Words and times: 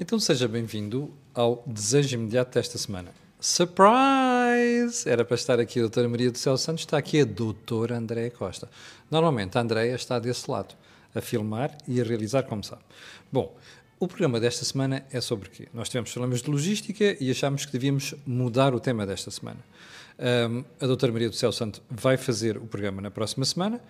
Então 0.00 0.20
seja 0.20 0.46
bem-vindo 0.46 1.12
ao 1.34 1.60
Desejo 1.66 2.14
Imediato 2.14 2.54
desta 2.54 2.78
semana. 2.78 3.12
Surprise! 3.40 5.08
Era 5.08 5.24
para 5.24 5.34
estar 5.34 5.58
aqui 5.58 5.80
a 5.80 5.82
doutora 5.82 6.08
Maria 6.08 6.30
do 6.30 6.38
Céu 6.38 6.56
Santos, 6.56 6.82
está 6.82 6.96
aqui 6.96 7.20
a 7.20 7.24
doutora 7.24 7.96
Andréa 7.96 8.30
Costa. 8.30 8.70
Normalmente 9.10 9.58
a 9.58 9.60
Andréa 9.60 9.96
está 9.96 10.20
desse 10.20 10.48
lado, 10.48 10.76
a 11.12 11.20
filmar 11.20 11.76
e 11.88 12.00
a 12.00 12.04
realizar, 12.04 12.44
como 12.44 12.62
sabe. 12.62 12.82
Bom, 13.32 13.56
o 13.98 14.06
programa 14.06 14.38
desta 14.38 14.64
semana 14.64 15.04
é 15.10 15.20
sobre 15.20 15.48
quê? 15.48 15.66
Nós 15.74 15.88
tivemos 15.88 16.12
problemas 16.12 16.42
de 16.42 16.48
logística 16.48 17.16
e 17.18 17.28
achámos 17.28 17.66
que 17.66 17.72
devíamos 17.72 18.14
mudar 18.24 18.72
o 18.76 18.78
tema 18.78 19.04
desta 19.04 19.32
semana. 19.32 19.58
Um, 20.20 20.64
a 20.80 20.86
doutora 20.86 21.12
Maria 21.12 21.28
do 21.28 21.34
Céu 21.34 21.50
Santo 21.50 21.82
vai 21.90 22.16
fazer 22.16 22.56
o 22.56 22.66
programa 22.66 23.02
na 23.02 23.10
próxima 23.10 23.44
semana 23.44 23.80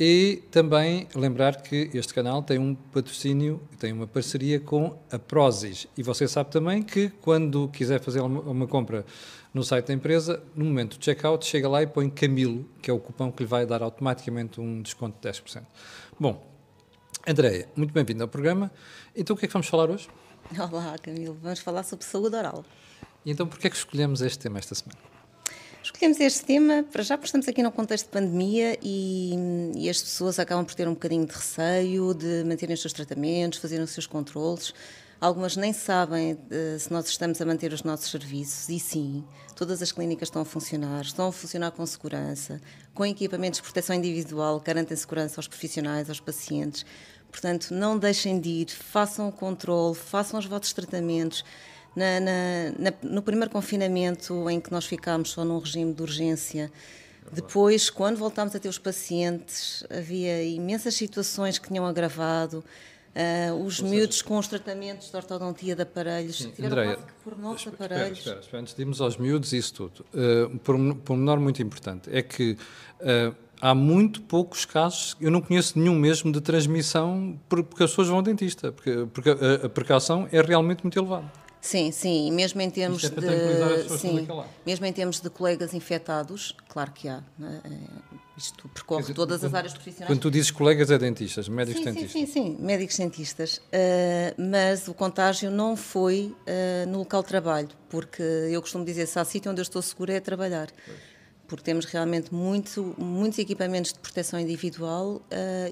e 0.00 0.42
também 0.50 1.06
lembrar 1.14 1.60
que 1.60 1.90
este 1.92 2.14
canal 2.14 2.42
tem 2.42 2.58
um 2.58 2.74
patrocínio, 2.74 3.60
tem 3.78 3.92
uma 3.92 4.06
parceria 4.06 4.58
com 4.58 4.98
a 5.12 5.18
Prozis. 5.18 5.86
E 5.94 6.02
você 6.02 6.26
sabe 6.26 6.50
também 6.50 6.82
que 6.82 7.10
quando 7.20 7.68
quiser 7.68 8.00
fazer 8.00 8.20
uma, 8.20 8.66
compra 8.66 9.04
no 9.52 9.62
site 9.62 9.88
da 9.88 9.92
empresa, 9.92 10.42
no 10.56 10.64
momento 10.64 10.96
do 10.96 11.04
checkout, 11.04 11.44
chega 11.44 11.68
lá 11.68 11.82
e 11.82 11.86
põe 11.86 12.08
Camilo, 12.08 12.66
que 12.80 12.90
é 12.90 12.94
o 12.94 12.98
cupom 12.98 13.30
que 13.30 13.42
lhe 13.42 13.46
vai 13.46 13.66
dar 13.66 13.82
automaticamente 13.82 14.58
um 14.58 14.80
desconto 14.80 15.20
de 15.20 15.28
10%. 15.28 15.64
Bom, 16.18 16.50
Andréia, 17.28 17.68
muito 17.76 17.92
bem-vindo 17.92 18.22
ao 18.22 18.28
programa. 18.28 18.72
Então, 19.14 19.36
o 19.36 19.38
que 19.38 19.44
é 19.44 19.48
que 19.48 19.52
vamos 19.52 19.68
falar 19.68 19.90
hoje? 19.90 20.08
Olá, 20.58 20.96
Camilo. 20.96 21.36
Vamos 21.42 21.60
falar 21.60 21.82
sobre 21.82 22.06
saúde 22.06 22.34
oral. 22.36 22.64
E 23.22 23.30
então, 23.30 23.46
porquê 23.46 23.66
é 23.66 23.70
que 23.70 23.76
escolhemos 23.76 24.22
este 24.22 24.38
tema 24.38 24.58
esta 24.58 24.74
semana? 24.74 25.19
Escolhemos 25.82 26.20
este 26.20 26.44
tema, 26.44 26.84
para 26.92 27.02
já, 27.02 27.16
porque 27.16 27.26
estamos 27.26 27.48
aqui 27.48 27.62
num 27.62 27.70
contexto 27.70 28.04
de 28.04 28.12
pandemia 28.12 28.78
e, 28.82 29.34
e, 29.74 29.88
as 29.88 30.02
pessoas 30.02 30.38
acabam 30.38 30.62
por 30.62 30.74
ter 30.74 30.86
um 30.86 30.92
bocadinho 30.92 31.24
de 31.24 31.32
receio 31.32 32.12
de 32.12 32.44
manterem 32.44 32.74
os 32.74 32.82
seus 32.82 32.92
tratamentos, 32.92 33.58
fazerem 33.58 33.82
os 33.82 33.90
seus 33.90 34.06
controles. 34.06 34.74
Algumas 35.18 35.56
nem 35.56 35.72
sabem 35.72 36.34
uh, 36.34 36.78
se 36.78 36.92
nós 36.92 37.08
estamos 37.08 37.40
a 37.40 37.46
manter 37.46 37.72
os 37.72 37.82
nossos 37.82 38.10
serviços, 38.10 38.68
e 38.68 38.78
sim, 38.78 39.24
todas 39.56 39.80
as 39.80 39.90
clínicas 39.90 40.28
estão 40.28 40.42
a 40.42 40.44
funcionar, 40.44 41.00
estão 41.00 41.28
a 41.28 41.32
funcionar 41.32 41.70
com 41.70 41.84
segurança, 41.86 42.60
com 42.94 43.06
equipamentos 43.06 43.58
de 43.58 43.62
proteção 43.62 43.96
individual, 43.96 44.60
garantem 44.60 44.94
segurança 44.94 45.38
aos 45.38 45.48
profissionais, 45.48 46.10
aos 46.10 46.20
pacientes. 46.20 46.84
Portanto, 47.30 47.72
não 47.72 47.98
deixem 47.98 48.38
de 48.38 48.50
ir, 48.50 48.70
façam 48.70 49.28
o 49.28 49.32
controle, 49.32 49.94
façam 49.94 50.38
os 50.38 50.44
vossos 50.44 50.74
tratamentos 50.74 51.42
na, 51.94 52.20
na, 52.78 52.92
no 53.02 53.22
primeiro 53.22 53.50
confinamento, 53.50 54.48
em 54.48 54.60
que 54.60 54.70
nós 54.70 54.86
ficámos 54.86 55.30
só 55.30 55.44
num 55.44 55.58
regime 55.58 55.92
de 55.92 56.02
urgência, 56.02 56.70
depois, 57.32 57.88
quando 57.88 58.16
voltámos 58.16 58.54
a 58.56 58.58
ter 58.58 58.68
os 58.68 58.78
pacientes, 58.78 59.84
havia 59.88 60.42
imensas 60.42 60.94
situações 60.94 61.58
que 61.58 61.68
tinham 61.68 61.86
agravado. 61.86 62.64
Uh, 63.10 63.64
os 63.64 63.80
Ou 63.80 63.88
miúdos 63.88 64.18
seja, 64.18 64.28
com 64.28 64.38
os 64.38 64.46
tratamentos 64.46 65.10
de 65.10 65.16
ortodontia 65.16 65.74
de 65.74 65.82
aparelhos 65.82 66.38
sim, 66.38 66.50
tiveram 66.50 66.76
Andréia, 66.76 66.94
quase 66.94 67.06
que 67.08 67.12
por 67.24 67.38
nós 67.38 67.66
aparelhos. 67.66 68.18
Espera, 68.18 68.38
espera, 68.38 68.62
antes 68.62 68.74
de 68.74 68.82
irmos 68.82 69.00
aos 69.00 69.16
miúdos 69.16 69.52
isso 69.52 69.74
tudo, 69.74 70.04
uh, 70.14 70.58
por, 70.60 70.76
por 70.96 71.14
um 71.14 71.16
menor 71.16 71.40
muito 71.40 71.60
importante, 71.60 72.08
é 72.12 72.22
que 72.22 72.52
uh, 73.00 73.34
há 73.60 73.74
muito 73.74 74.22
poucos 74.22 74.64
casos, 74.64 75.16
eu 75.20 75.28
não 75.28 75.40
conheço 75.40 75.76
nenhum 75.76 75.96
mesmo 75.96 76.30
de 76.30 76.40
transmissão 76.40 77.36
porque 77.48 77.82
as 77.82 77.90
pessoas 77.90 78.06
vão 78.06 78.18
ao 78.18 78.22
dentista, 78.22 78.70
porque, 78.70 79.08
porque 79.12 79.30
a, 79.30 79.66
a 79.66 79.68
precaução 79.68 80.28
é 80.30 80.40
realmente 80.40 80.84
muito 80.84 80.96
elevada. 80.96 81.30
Sim, 81.60 81.92
sim, 81.92 82.32
mesmo 82.32 82.60
em 82.62 82.70
termos 82.70 83.04
é 83.04 83.10
de 83.10 83.98
sim, 83.98 84.26
mesmo 84.64 84.86
em 84.86 84.92
termos 84.92 85.20
de 85.20 85.28
colegas 85.28 85.74
infectados, 85.74 86.56
claro 86.68 86.90
que 86.90 87.06
há. 87.06 87.22
Né? 87.38 87.60
Isto 88.36 88.66
percorre 88.70 89.02
dizer, 89.02 89.14
todas 89.14 89.40
quando, 89.40 89.48
as 89.48 89.54
áreas 89.54 89.72
profissionais. 89.74 90.10
Quando 90.10 90.20
tu 90.20 90.30
dizes 90.30 90.50
colegas 90.50 90.90
é 90.90 90.96
dentistas, 90.96 91.46
médicos 91.46 91.80
sim, 91.80 91.84
dentistas. 91.84 92.12
Sim, 92.12 92.26
sim, 92.26 92.56
sim, 92.56 92.56
médicos 92.58 92.96
dentistas. 92.96 93.58
Uh, 93.58 93.60
mas 94.50 94.88
o 94.88 94.94
contágio 94.94 95.50
não 95.50 95.76
foi 95.76 96.34
uh, 96.46 96.88
no 96.88 97.00
local 97.00 97.20
de 97.22 97.28
trabalho, 97.28 97.68
porque 97.90 98.22
eu 98.22 98.62
costumo 98.62 98.82
dizer 98.82 99.06
se 99.06 99.18
há 99.18 99.24
sítio 99.26 99.50
onde 99.50 99.60
eu 99.60 99.64
estou 99.64 99.82
segura 99.82 100.14
é 100.14 100.20
trabalhar. 100.20 100.68
Pois. 100.86 101.10
Porque 101.46 101.64
temos 101.64 101.84
realmente 101.84 102.32
muito, 102.32 102.94
muitos 102.96 103.38
equipamentos 103.38 103.92
de 103.92 103.98
proteção 103.98 104.40
individual 104.40 105.16
uh, 105.16 105.20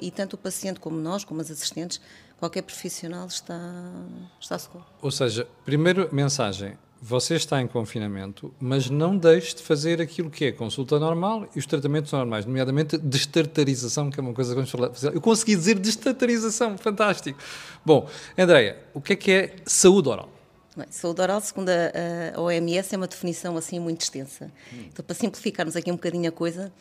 e 0.01 0.11
tanto 0.11 0.35
o 0.35 0.37
paciente 0.37 0.81
como 0.81 0.99
nós, 1.01 1.25
como 1.25 1.41
as 1.41 1.51
assistentes, 1.51 2.01
qualquer 2.39 2.63
profissional 2.63 3.27
está, 3.27 3.59
está 4.41 4.59
seguro. 4.59 4.85
Ou 5.03 5.11
seja, 5.11 5.47
primeira 5.65 6.09
mensagem, 6.13 6.79
você 7.01 7.37
está 7.37 7.61
em 7.61 7.67
confinamento, 7.67 8.53
mas 8.59 8.91
não 8.91 9.17
deixe 9.17 9.57
de 9.57 9.63
fazer 9.63 10.01
aquilo 10.01 10.31
que 10.31 10.47
é 10.47 10.53
consulta 10.53 10.99
normal 10.99 11.49
e 11.55 11.59
os 11.59 11.67
tratamentos 11.67 12.11
normais, 12.13 12.45
nomeadamente 12.45 12.99
destartarização, 12.99 14.11
que 14.11 14.19
é 14.19 14.23
uma 14.23 14.33
coisa 14.33 14.51
que 14.51 14.57
vamos 14.57 14.71
falar. 14.71 14.91
Eu 15.13 15.21
consegui 15.21 15.55
dizer 15.55 15.79
destartarização, 15.79 16.77
fantástico. 16.77 17.39
Bom, 17.85 18.09
Andréia, 18.37 18.79
o 18.93 19.01
que 19.01 19.13
é 19.13 19.17
que 19.17 19.31
é 19.31 19.57
saúde 19.65 20.09
oral? 20.09 20.29
Bem, 20.77 20.87
saúde 20.91 21.21
oral, 21.21 21.41
segundo 21.41 21.69
a, 21.71 22.37
a, 22.37 22.41
OMS, 22.41 22.95
é 22.95 22.97
uma 22.97 23.09
definição 23.09 23.57
assim 23.57 23.79
muito 23.79 24.03
extensa. 24.03 24.51
Hum. 24.73 24.85
Então, 24.93 25.05
para 25.05 25.15
simplificarmos 25.15 25.77
aqui 25.77 25.91
um 25.91 25.97
bocadinho 25.97 26.29
a 26.29 26.33
coisa, 26.33 26.73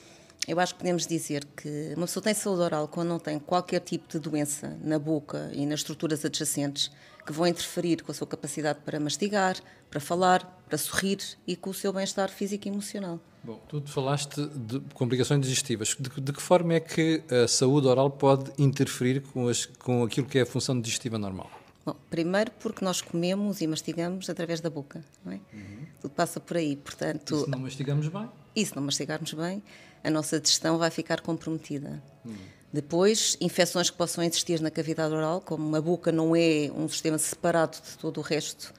eu 0.47 0.59
acho 0.59 0.73
que 0.73 0.79
podemos 0.79 1.05
dizer 1.05 1.45
que 1.57 1.93
uma 1.97 2.05
pessoa 2.05 2.23
tem 2.23 2.33
saúde 2.33 2.61
oral 2.61 2.87
quando 2.87 3.09
não 3.09 3.19
tem 3.19 3.37
qualquer 3.37 3.81
tipo 3.81 4.07
de 4.07 4.17
doença 4.17 4.77
na 4.81 4.97
boca 4.97 5.51
e 5.53 5.65
nas 5.65 5.81
estruturas 5.81 6.23
adjacentes 6.23 6.89
que 7.25 7.33
vão 7.33 7.45
interferir 7.45 8.01
com 8.01 8.11
a 8.11 8.15
sua 8.15 8.25
capacidade 8.25 8.79
para 8.85 8.97
mastigar, 8.97 9.57
para 9.89 9.99
falar, 9.99 10.63
para 10.69 10.77
sorrir 10.77 11.17
e 11.45 11.57
com 11.57 11.71
o 11.71 11.73
seu 11.73 11.91
bem-estar 11.91 12.29
físico 12.29 12.65
e 12.65 12.71
emocional. 12.71 13.19
Bom, 13.43 13.59
tu 13.67 13.81
falaste 13.85 14.45
de 14.47 14.79
complicações 14.93 15.41
digestivas. 15.41 15.95
De, 15.99 16.09
de, 16.21 16.33
que 16.33 16.41
forma 16.41 16.75
é 16.75 16.79
que 16.79 17.21
a 17.29 17.47
saúde 17.47 17.87
oral 17.87 18.09
pode 18.09 18.51
interferir 18.57 19.21
com, 19.21 19.49
as, 19.49 19.65
com 19.65 20.03
aquilo 20.03 20.27
que 20.27 20.39
é 20.39 20.43
a 20.43 20.45
função 20.45 20.79
digestiva 20.79 21.17
normal? 21.17 21.51
Bom, 21.85 21.95
primeiro 22.09 22.51
porque 22.59 22.83
nós 22.83 23.01
comemos 23.01 23.61
e 23.61 23.67
mastigamos 23.67 24.29
através 24.29 24.59
da 24.59 24.69
boca, 24.69 25.03
não 25.23 25.33
é? 25.33 25.39
Uhum. 25.53 25.85
Tudo 26.01 26.11
passa 26.11 26.39
por 26.39 26.57
aí, 26.57 26.75
portanto... 26.75 27.35
E 27.35 27.39
se 27.45 27.49
não 27.49 27.59
mastigamos 27.59 28.07
bem? 28.07 28.29
E 28.55 28.65
se 28.65 28.75
não 28.75 28.83
mastigarmos 28.83 29.33
bem, 29.33 29.61
a 30.07 30.11
nossa 30.11 30.39
digestão 30.39 30.77
vai 30.77 30.89
ficar 30.89 31.21
comprometida. 31.21 32.01
Hum. 32.25 32.35
Depois, 32.71 33.37
infecções 33.39 33.89
que 33.89 33.97
possam 33.97 34.23
existir 34.23 34.61
na 34.61 34.69
cavidade 34.71 35.13
oral, 35.13 35.41
como 35.41 35.75
a 35.75 35.81
boca 35.81 36.11
não 36.11 36.35
é 36.35 36.71
um 36.75 36.87
sistema 36.87 37.17
separado 37.17 37.77
de 37.77 37.97
todo 37.97 38.17
o 38.17 38.21
resto, 38.21 38.73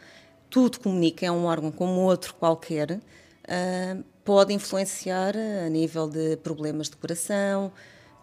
tudo 0.51 0.81
comunica, 0.81 1.27
é 1.27 1.31
um 1.31 1.45
órgão 1.45 1.71
como 1.71 2.01
outro 2.01 2.35
qualquer, 2.35 2.93
uh, 2.93 4.05
pode 4.25 4.53
influenciar 4.53 5.35
a 5.37 5.69
nível 5.69 6.09
de 6.09 6.37
problemas 6.37 6.89
de 6.89 6.97
coração, 6.97 7.73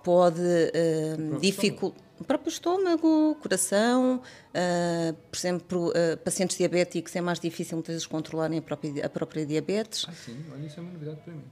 pode 0.03 0.41
uh, 0.41 1.39
dificultar 1.39 2.05
o 2.19 2.23
próprio 2.23 2.49
estômago, 2.49 3.35
coração, 3.41 4.21
uh, 4.21 5.13
por 5.13 5.37
exemplo, 5.37 5.89
uh, 5.89 6.17
pacientes 6.23 6.57
diabéticos 6.57 7.13
é 7.15 7.21
mais 7.21 7.39
difícil 7.39 7.75
muitas 7.75 7.93
vezes 7.93 8.07
controlarem 8.07 8.59
a 8.59 8.61
própria, 8.61 9.05
a 9.05 9.09
própria 9.09 9.45
diabetes. 9.45 10.05
Ah, 10.07 10.13
sim, 10.13 10.45
olha, 10.53 10.65
isso 10.65 10.79
é 10.79 10.83
uma 10.83 10.93
novidade 10.93 11.19
para 11.21 11.33
mim. 11.33 11.43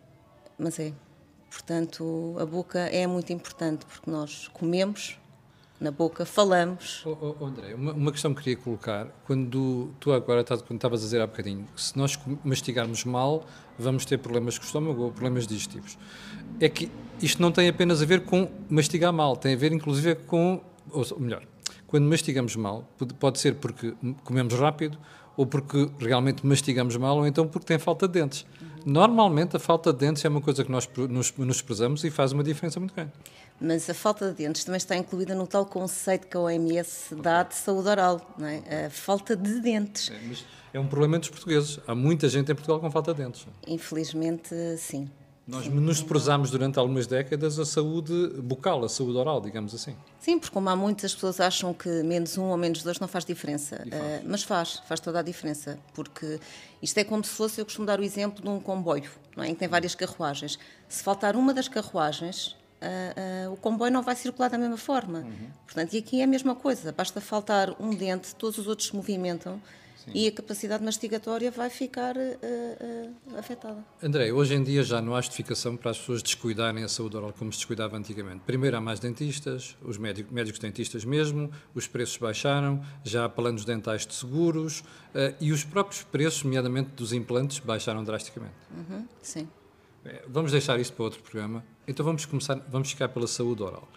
Mas 0.57 0.79
é. 0.79 0.93
Portanto, 1.53 2.35
a 2.39 2.45
boca 2.47 2.79
é 2.79 3.05
muito 3.05 3.31
importante 3.31 3.85
porque 3.85 4.09
nós 4.09 4.49
comemos 4.51 5.19
na 5.79 5.91
boca, 5.91 6.25
falamos. 6.25 7.03
Oh, 7.05 7.35
oh, 7.39 7.45
André, 7.45 7.75
uma, 7.75 7.93
uma, 7.93 8.11
questão 8.11 8.33
que 8.33 8.41
queria 8.41 8.57
colocar, 8.57 9.07
quando 9.25 9.91
tu 9.99 10.11
agora 10.11 10.41
estavas 10.41 11.01
a 11.01 11.03
dizer 11.03 11.21
há 11.21 11.27
bocadinho, 11.27 11.67
se 11.75 11.95
nós 11.95 12.17
mastigarmos 12.43 13.03
mal, 13.05 13.45
vamos 13.77 14.03
ter 14.03 14.17
problemas 14.17 14.57
com 14.57 14.63
o 14.63 14.65
estômago 14.65 15.03
ou 15.03 15.11
problemas 15.11 15.45
digestivos. 15.45 15.97
É 16.59 16.67
que 16.67 16.89
isto 17.21 17.39
não 17.39 17.51
tem 17.51 17.69
apenas 17.69 18.01
a 18.01 18.05
ver 18.05 18.21
com 18.21 18.49
mastigar 18.67 19.13
mal, 19.13 19.35
tem 19.35 19.53
a 19.53 19.57
ver 19.57 19.71
inclusive 19.73 20.15
com, 20.15 20.59
ou 20.89 21.19
melhor, 21.19 21.43
quando 21.85 22.05
mastigamos 22.05 22.55
mal, 22.55 22.89
pode 23.19 23.39
ser 23.39 23.55
porque 23.55 23.93
comemos 24.23 24.53
rápido, 24.55 24.97
ou 25.35 25.45
porque 25.45 25.89
realmente 25.99 26.45
mastigamos 26.45 26.95
mal, 26.97 27.17
ou 27.17 27.27
então 27.27 27.47
porque 27.47 27.67
tem 27.67 27.77
falta 27.77 28.07
de 28.07 28.19
dentes. 28.19 28.45
Uhum. 28.61 28.67
Normalmente 28.85 29.55
a 29.55 29.59
falta 29.59 29.91
de 29.91 29.99
dentes 29.99 30.23
é 30.23 30.29
uma 30.29 30.41
coisa 30.41 30.63
que 30.63 30.71
nós 30.71 30.89
nos, 31.09 31.33
nos 31.37 31.61
prezamos 31.61 32.03
e 32.03 32.11
faz 32.11 32.31
uma 32.31 32.43
diferença 32.43 32.79
muito 32.79 32.93
grande. 32.93 33.11
Mas 33.59 33.89
a 33.89 33.93
falta 33.93 34.29
de 34.29 34.35
dentes 34.35 34.63
também 34.63 34.77
está 34.77 34.95
incluída 34.95 35.33
no 35.35 35.47
tal 35.47 35.65
conceito 35.65 36.27
que 36.27 36.35
a 36.35 36.39
OMS 36.39 37.15
dá 37.15 37.43
de 37.43 37.55
saúde 37.55 37.87
oral, 37.87 38.35
não 38.37 38.47
é? 38.47 38.85
A 38.85 38.89
falta 38.89 39.35
de 39.35 39.61
dentes. 39.61 40.11
É, 40.73 40.77
é 40.77 40.79
um 40.79 40.87
problema 40.87 41.19
dos 41.19 41.29
portugueses. 41.29 41.79
Há 41.87 41.95
muita 41.95 42.27
gente 42.27 42.51
em 42.51 42.55
Portugal 42.55 42.79
com 42.79 42.91
falta 42.91 43.13
de 43.13 43.23
dentes. 43.23 43.47
Infelizmente, 43.67 44.53
sim. 44.77 45.09
Nós 45.45 45.67
nos 45.67 46.01
prezamos 46.01 46.49
durante 46.49 46.79
algumas 46.79 47.05
décadas 47.05 47.59
a 47.59 47.65
saúde 47.65 48.13
bucal, 48.41 48.85
a 48.85 48.89
saúde 48.89 49.17
oral, 49.17 49.41
digamos 49.41 49.75
assim. 49.75 49.93
Sim, 50.17 50.39
porque 50.39 50.53
como 50.53 50.69
há 50.69 50.75
muitas 50.75 51.13
pessoas 51.13 51.41
acham 51.41 51.73
que 51.73 51.89
menos 52.01 52.37
um 52.37 52.45
ou 52.45 52.55
menos 52.55 52.81
dois 52.81 52.97
não 52.97 53.09
faz 53.09 53.25
diferença. 53.25 53.77
Faz. 53.77 53.87
Uh, 53.87 54.25
mas 54.25 54.43
faz, 54.43 54.81
faz 54.87 55.01
toda 55.01 55.19
a 55.19 55.21
diferença. 55.21 55.77
Porque 55.93 56.39
isto 56.81 56.97
é 56.97 57.03
como 57.03 57.23
se 57.25 57.31
fosse, 57.31 57.59
eu 57.59 57.65
costumo 57.65 57.85
dar 57.85 57.99
o 57.99 58.03
exemplo 58.03 58.41
de 58.41 58.47
um 58.47 58.57
comboio, 58.57 59.11
não 59.35 59.43
é? 59.43 59.49
em 59.49 59.53
que 59.53 59.59
tem 59.59 59.67
várias 59.67 59.93
carruagens. 59.93 60.57
Se 60.87 61.03
faltar 61.03 61.35
uma 61.35 61.53
das 61.53 61.67
carruagens, 61.67 62.55
Uh, 62.83 63.47
uh, 63.47 63.53
o 63.53 63.55
comboio 63.55 63.89
não 63.93 64.01
vai 64.01 64.13
circular 64.13 64.49
da 64.49 64.57
mesma 64.57 64.75
forma. 64.75 65.19
Uhum. 65.19 65.47
Portanto, 65.65 65.93
e 65.93 65.99
aqui 65.99 66.19
é 66.19 66.25
a 66.25 66.27
mesma 66.27 66.53
coisa, 66.53 66.91
basta 66.91 67.21
faltar 67.21 67.73
um 67.79 67.91
dente, 67.91 68.35
todos 68.35 68.57
os 68.57 68.67
outros 68.67 68.89
se 68.89 68.93
movimentam 68.93 69.61
Sim. 70.03 70.11
e 70.13 70.27
a 70.27 70.31
capacidade 70.31 70.83
mastigatória 70.83 71.49
vai 71.49 71.69
ficar 71.69 72.15
uh, 72.17 73.37
afetada. 73.37 73.83
André, 74.01 74.31
hoje 74.33 74.55
em 74.55 74.63
dia 74.63 74.83
já 74.83 75.01
não 75.01 75.15
há 75.15 75.21
justificação 75.21 75.77
para 75.77 75.91
as 75.91 75.97
pessoas 75.97 76.21
descuidarem 76.21 76.83
a 76.83 76.87
saúde 76.87 77.15
oral 77.15 77.33
como 77.37 77.51
se 77.53 77.59
descuidava 77.59 77.97
antigamente. 77.97 78.41
Primeiro, 78.45 78.75
há 78.75 78.81
mais 78.81 78.99
dentistas, 78.99 79.77
os 79.81 79.97
médicos, 79.97 80.31
médicos 80.31 80.59
dentistas 80.59 81.05
mesmo, 81.05 81.51
os 81.73 81.87
preços 81.87 82.17
baixaram, 82.17 82.83
já 83.03 83.25
há 83.25 83.29
planos 83.29 83.63
dentais 83.63 84.05
de 84.05 84.13
seguros 84.13 84.83
e 85.39 85.51
os 85.51 85.63
próprios 85.63 86.03
preços, 86.03 86.43
nomeadamente 86.43 86.89
dos 86.91 87.13
implantes, 87.13 87.59
baixaram 87.59 88.03
drasticamente. 88.03 88.55
Uhum. 88.71 89.07
Sim. 89.21 89.47
Vamos 90.27 90.51
deixar 90.51 90.79
isso 90.79 90.91
para 90.93 91.03
outro 91.03 91.21
programa. 91.21 91.63
Então 91.87 92.05
vamos 92.05 92.25
começar, 92.25 92.55
vamos 92.67 92.89
ficar 92.91 93.09
pela 93.09 93.27
saúde 93.27 93.63
oral. 93.63 93.87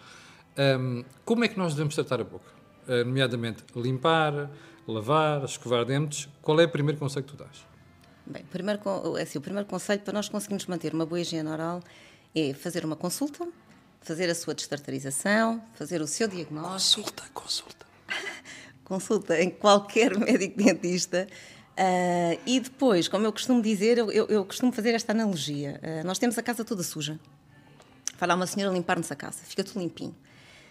Um, 0.57 1.03
como 1.23 1.43
é 1.43 1.47
que 1.47 1.57
nós 1.57 1.73
devemos 1.73 1.95
tratar 1.95 2.21
a 2.21 2.23
boca? 2.23 2.49
Uh, 2.87 3.05
nomeadamente 3.05 3.63
limpar, 3.75 4.49
lavar, 4.87 5.43
escovar 5.43 5.85
dentes. 5.85 6.29
Qual 6.41 6.59
é 6.59 6.65
o 6.65 6.69
primeiro 6.69 6.99
conselho 6.99 7.25
que 7.25 7.31
tu 7.31 7.37
dás? 7.37 7.65
Bem, 8.25 8.43
primeiro, 8.51 8.81
é 9.17 9.21
assim, 9.21 9.37
o 9.37 9.41
primeiro 9.41 9.67
conselho 9.67 10.01
para 10.01 10.13
nós 10.13 10.29
conseguirmos 10.29 10.65
manter 10.65 10.93
uma 10.93 11.05
boa 11.05 11.19
higiene 11.19 11.49
oral 11.49 11.81
é 12.35 12.53
fazer 12.53 12.85
uma 12.85 12.95
consulta, 12.95 13.47
fazer 14.01 14.29
a 14.29 14.35
sua 14.35 14.53
destartarização, 14.53 15.61
fazer 15.75 16.01
o 16.01 16.07
seu 16.07 16.27
diagnóstico. 16.27 17.03
Consulta, 17.03 17.23
consulta. 17.33 17.85
consulta 18.83 19.41
em 19.41 19.49
qualquer 19.49 20.15
médico 20.19 20.57
dentista 20.57 21.27
Uh, 21.77 22.41
e 22.43 22.59
depois, 22.59 23.07
como 23.07 23.27
eu 23.27 23.31
costumo 23.31 23.61
dizer, 23.61 23.99
eu, 23.99 24.11
eu, 24.11 24.25
eu 24.25 24.43
costumo 24.43 24.71
fazer 24.71 24.95
esta 24.95 25.11
analogia. 25.11 25.79
Uh, 25.83 26.07
nós 26.07 26.17
temos 26.17 26.35
a 26.35 26.41
casa 26.41 26.65
toda 26.65 26.81
suja. 26.81 27.19
Vai 28.17 28.27
lá 28.27 28.33
uma 28.33 28.47
senhora 28.47 28.73
limpar-nos 28.73 29.11
a 29.11 29.15
casa, 29.15 29.43
fica 29.43 29.63
tudo 29.63 29.79
limpinho. 29.79 30.15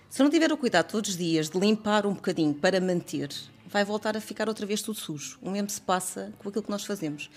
Se 0.09 0.23
não 0.23 0.31
tiver 0.31 0.51
o 0.53 0.57
cuidado 0.57 0.91
todos 0.91 1.11
os 1.11 1.17
dias 1.17 1.51
de 1.51 1.59
limpar 1.59 2.07
um 2.07 2.15
bocadinho 2.15 2.55
para 2.55 2.81
manter, 2.81 3.31
vai 3.67 3.85
voltar 3.85 4.17
a 4.17 4.21
ficar 4.21 4.49
outra 4.49 4.67
vez 4.67 4.83
tudo 4.83 4.99
sujo. 4.99 5.39
O 5.43 5.51
mesmo 5.51 5.69
se 5.69 5.81
passa 5.81 6.33
com 6.39 6.49
aquilo 6.49 6.65
que 6.65 6.71
nós 6.71 6.85
fazemos. 6.85 7.31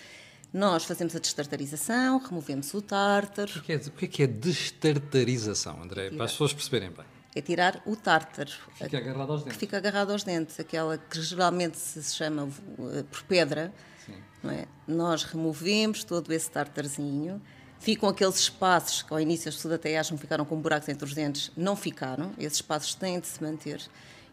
Nós 0.54 0.84
fazemos 0.84 1.16
a 1.16 1.20
destartarização, 1.20 2.18
removemos 2.20 2.74
o 2.74 2.82
tártaro. 2.82 3.52
O 3.56 3.62
que 3.62 3.74
é, 3.74 3.76
o 3.76 3.92
que 3.92 4.24
é, 4.24 4.28
destartarização, 4.28 5.82
André? 5.82 6.10
Para 6.10 6.26
as 6.26 6.32
pessoas 6.32 6.54
perceberem 6.54 6.90
bem 6.90 7.06
é 7.36 7.42
tirar 7.42 7.82
o 7.86 7.96
tártaro. 7.96 8.52
Que 8.76 8.84
fica 8.84 8.98
agarrado 8.98 9.32
aos 9.32 9.44
dentes. 9.44 9.54
Que 9.54 9.60
fica 9.60 9.78
agarrado 9.78 10.12
aos 10.12 10.24
dentes, 10.24 10.60
aquela 10.60 10.98
que 10.98 11.22
geralmente 11.22 11.78
se 11.78 12.16
chama 12.16 12.44
uh, 12.44 13.04
por 13.06 13.24
pedra. 13.24 13.74
Não 14.42 14.52
é? 14.52 14.66
Nós 14.88 15.24
removemos 15.24 16.04
todo 16.04 16.32
esse 16.32 16.50
tártarzinho, 16.50 17.42
ficam 17.80 18.10
aqueles 18.10 18.36
espaços 18.36 19.02
que 19.02 19.14
ao 19.14 19.20
início 19.20 19.50
as 19.50 19.56
pessoas 19.56 19.76
até 19.76 19.98
acham 19.98 20.18
que 20.18 20.22
ficaram 20.22 20.46
com 20.46 20.56
buracos 20.58 20.90
entre 20.90 21.06
os 21.06 21.14
dentes, 21.14 21.52
não 21.56 21.76
ficaram, 21.76 22.32
esses 22.38 22.58
espaços 22.60 22.94
têm 22.94 23.20
de 23.20 23.28
se 23.28 23.42
manter. 23.42 23.82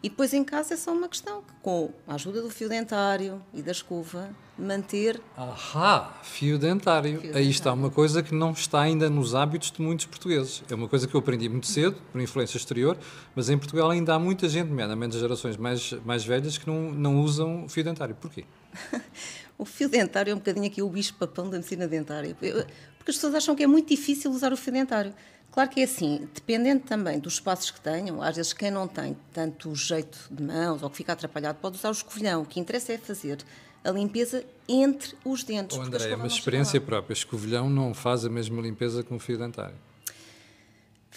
E 0.03 0.09
depois 0.09 0.31
em 0.31 0.43
casa 0.43 0.75
é 0.75 0.77
só 0.77 0.93
uma 0.93 1.09
questão 1.09 1.41
que, 1.41 1.51
com 1.59 1.89
a 2.07 2.13
ajuda 2.13 2.39
do 2.41 2.51
fio 2.51 2.69
dentário 2.69 3.41
e 3.51 3.63
da 3.63 3.71
escova, 3.71 4.29
manter. 4.57 5.19
Ahá, 5.35 6.19
fio 6.21 6.59
dentário. 6.59 7.13
Fio 7.13 7.19
Aí 7.21 7.25
dentário. 7.25 7.49
está 7.49 7.73
uma 7.73 7.89
coisa 7.89 8.21
que 8.21 8.33
não 8.33 8.51
está 8.51 8.81
ainda 8.81 9.09
nos 9.09 9.33
hábitos 9.33 9.71
de 9.71 9.81
muitos 9.81 10.05
portugueses. 10.05 10.63
É 10.69 10.75
uma 10.75 10.87
coisa 10.87 11.07
que 11.07 11.15
eu 11.15 11.19
aprendi 11.19 11.49
muito 11.49 11.65
cedo, 11.65 11.97
por 12.11 12.21
influência 12.21 12.57
exterior, 12.57 12.95
mas 13.35 13.49
em 13.49 13.57
Portugal 13.57 13.89
ainda 13.89 14.13
há 14.13 14.19
muita 14.19 14.47
gente, 14.47 14.69
nomeadamente 14.69 15.17
gerações 15.17 15.57
mais, 15.57 15.91
mais 16.05 16.23
velhas, 16.23 16.59
que 16.59 16.67
não, 16.67 16.91
não 16.91 17.19
usam 17.19 17.67
fio 17.67 17.83
dentário. 17.83 18.15
Porquê? 18.21 18.45
o 19.57 19.65
fio 19.65 19.89
dentário 19.89 20.31
é 20.31 20.33
um 20.33 20.37
bocadinho 20.37 20.67
aqui 20.67 20.81
o 20.81 20.89
bicho-papão 20.89 21.49
da 21.49 21.57
medicina 21.57 21.87
dentária. 21.87 22.35
Porque 22.35 23.11
as 23.11 23.15
pessoas 23.15 23.35
acham 23.35 23.55
que 23.55 23.63
é 23.63 23.67
muito 23.67 23.89
difícil 23.89 24.31
usar 24.31 24.53
o 24.53 24.57
fio 24.57 24.73
dentário. 24.73 25.13
Claro 25.51 25.69
que 25.69 25.79
é 25.81 25.83
assim, 25.85 26.27
dependendo 26.33 26.83
também 26.83 27.17
dos 27.19 27.33
espaços 27.33 27.71
que 27.71 27.81
tenham, 27.81 28.21
às 28.21 28.35
vezes 28.35 28.53
quem 28.53 28.69
não 28.69 28.87
tem 28.87 29.17
tanto 29.33 29.73
jeito 29.73 30.19
de 30.29 30.43
mãos 30.43 30.83
ou 30.83 30.89
que 30.89 30.97
fica 30.97 31.13
atrapalhado 31.13 31.57
pode 31.59 31.77
usar 31.77 31.89
o 31.89 31.93
escovilhão. 31.93 32.43
O 32.43 32.45
que 32.45 32.59
interessa 32.59 32.93
é 32.93 32.97
fazer 32.97 33.39
a 33.83 33.89
limpeza 33.89 34.43
entre 34.67 35.15
os 35.25 35.43
dentes. 35.43 35.77
Oh, 35.77 35.81
André, 35.81 36.11
é 36.11 36.15
uma 36.15 36.27
experiência 36.27 36.79
própria. 36.79 37.13
O 37.13 37.17
escovilhão 37.17 37.69
não 37.69 37.93
faz 37.93 38.25
a 38.25 38.29
mesma 38.29 38.61
limpeza 38.61 39.01
que 39.01 39.13
um 39.13 39.19
fio 39.19 39.37
dentário 39.37 39.75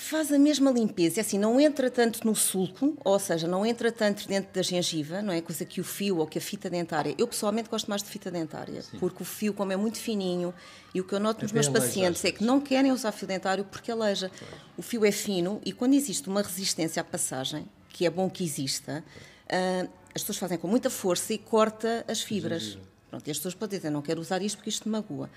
faz 0.00 0.32
a 0.32 0.38
mesma 0.38 0.70
limpeza, 0.70 1.20
é 1.20 1.22
assim, 1.22 1.38
não 1.38 1.60
entra 1.60 1.90
tanto 1.90 2.26
no 2.26 2.34
sulco, 2.34 2.96
ou 3.04 3.18
seja, 3.18 3.46
não 3.46 3.66
entra 3.66 3.92
tanto 3.92 4.26
dentro 4.26 4.50
da 4.52 4.62
gengiva, 4.62 5.20
não 5.20 5.30
é? 5.32 5.42
Coisa 5.42 5.62
que 5.62 5.78
o 5.78 5.84
fio 5.84 6.16
ou 6.18 6.26
que 6.26 6.38
a 6.38 6.40
fita 6.40 6.70
dentária. 6.70 7.14
Eu 7.18 7.28
pessoalmente 7.28 7.68
gosto 7.68 7.86
mais 7.86 8.02
de 8.02 8.08
fita 8.08 8.30
dentária, 8.30 8.80
Sim. 8.80 8.98
porque 8.98 9.22
o 9.22 9.26
fio, 9.26 9.52
como 9.52 9.72
é 9.72 9.76
muito 9.76 9.98
fininho, 9.98 10.54
e 10.94 11.02
o 11.02 11.04
que 11.04 11.12
eu 11.12 11.20
noto 11.20 11.42
nos 11.42 11.52
meus 11.52 11.68
pacientes 11.68 12.24
é 12.24 12.32
que 12.32 12.42
não 12.42 12.60
querem 12.60 12.90
usar 12.90 13.12
fio 13.12 13.28
dentário 13.28 13.62
porque 13.62 13.92
aleja. 13.92 14.30
O 14.74 14.82
fio 14.82 15.04
é 15.04 15.12
fino 15.12 15.60
e 15.66 15.72
quando 15.72 15.92
existe 15.92 16.30
uma 16.30 16.40
resistência 16.40 17.02
à 17.02 17.04
passagem, 17.04 17.68
que 17.90 18.06
é 18.06 18.10
bom 18.10 18.30
que 18.30 18.42
exista, 18.42 19.04
uh, 19.46 19.90
as 20.14 20.22
pessoas 20.22 20.38
fazem 20.38 20.56
com 20.56 20.66
muita 20.66 20.88
força 20.88 21.34
e 21.34 21.38
corta 21.38 22.06
as 22.08 22.22
fibras. 22.22 22.78
Pronto, 23.10 23.26
e 23.28 23.30
as 23.30 23.36
pessoas 23.36 23.54
podem 23.54 23.78
dizer, 23.78 23.90
não 23.90 24.00
quero 24.00 24.20
usar 24.20 24.40
isto 24.40 24.56
porque 24.56 24.70
isto 24.70 24.88
me 24.88 24.92
magoa. 24.92 25.28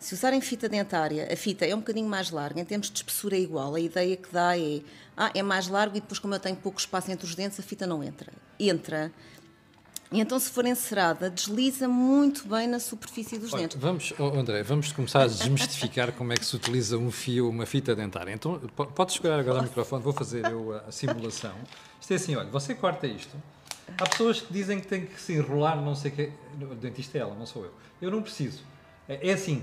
Se 0.00 0.14
usarem 0.14 0.40
fita 0.40 0.66
dentária, 0.66 1.28
a 1.30 1.36
fita 1.36 1.66
é 1.66 1.74
um 1.74 1.80
bocadinho 1.80 2.08
mais 2.08 2.30
larga, 2.30 2.58
em 2.58 2.64
termos 2.64 2.90
de 2.90 2.96
espessura 2.96 3.36
é 3.36 3.40
igual. 3.40 3.74
A 3.74 3.80
ideia 3.80 4.16
que 4.16 4.32
dá 4.32 4.58
é, 4.58 4.80
ah, 5.14 5.30
é 5.34 5.42
mais 5.42 5.68
largo 5.68 5.94
e 5.94 6.00
depois, 6.00 6.18
como 6.18 6.34
eu 6.34 6.40
tenho 6.40 6.56
pouco 6.56 6.80
espaço 6.80 7.12
entre 7.12 7.26
os 7.26 7.34
dentes, 7.34 7.60
a 7.60 7.62
fita 7.62 7.86
não 7.86 8.02
entra. 8.02 8.32
Entra. 8.58 9.12
E 10.10 10.18
então, 10.18 10.40
se 10.40 10.50
for 10.50 10.64
encerada, 10.64 11.28
desliza 11.28 11.86
muito 11.86 12.48
bem 12.48 12.66
na 12.66 12.80
superfície 12.80 13.38
dos 13.38 13.52
Olha, 13.52 13.64
dentes. 13.64 13.76
Vamos, 13.78 14.14
oh 14.18 14.38
André, 14.38 14.62
vamos 14.62 14.90
começar 14.90 15.22
a 15.22 15.26
desmistificar 15.26 16.10
como 16.16 16.32
é 16.32 16.36
que 16.36 16.46
se 16.46 16.56
utiliza 16.56 16.96
um 16.96 17.10
fio, 17.10 17.50
uma 17.50 17.66
fita 17.66 17.94
dentária. 17.94 18.32
Então, 18.32 18.58
podes 18.94 19.16
segurar 19.16 19.38
agora 19.38 19.60
o 19.60 19.62
microfone, 19.64 20.02
vou 20.02 20.14
fazer 20.14 20.46
eu 20.46 20.72
a, 20.72 20.78
a 20.88 20.92
simulação. 20.92 21.54
Isto 22.00 22.12
é 22.12 22.16
assim, 22.16 22.36
olha, 22.36 22.48
você 22.48 22.74
corta 22.74 23.06
isto. 23.06 23.36
Há 23.98 24.08
pessoas 24.08 24.40
que 24.40 24.50
dizem 24.50 24.80
que 24.80 24.86
tem 24.86 25.04
que 25.04 25.20
se 25.20 25.34
enrolar, 25.34 25.76
não 25.76 25.94
sei 25.94 26.10
o 26.10 26.14
quê. 26.14 26.32
O 26.58 26.74
dentista 26.74 27.18
é 27.18 27.20
ela, 27.20 27.34
não 27.34 27.44
sou 27.44 27.64
eu. 27.64 27.74
Eu 28.00 28.10
não 28.10 28.22
preciso. 28.22 28.62
É, 29.06 29.28
é 29.28 29.32
assim, 29.34 29.62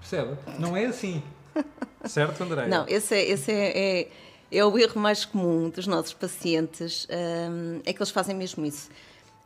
Percebe? 0.00 0.36
Não 0.58 0.76
é 0.76 0.86
assim. 0.86 1.22
certo, 2.06 2.42
André? 2.42 2.66
Não, 2.66 2.86
esse, 2.88 3.14
é, 3.14 3.30
esse 3.30 3.52
é, 3.52 4.00
é, 4.00 4.08
é, 4.50 4.64
o 4.64 4.78
erro 4.78 5.00
mais 5.00 5.24
comum 5.24 5.68
dos 5.68 5.86
nossos 5.86 6.14
pacientes, 6.14 7.06
hum, 7.10 7.80
é 7.84 7.92
que 7.92 7.98
eles 7.98 8.10
fazem 8.10 8.34
mesmo 8.34 8.64
isso. 8.64 8.90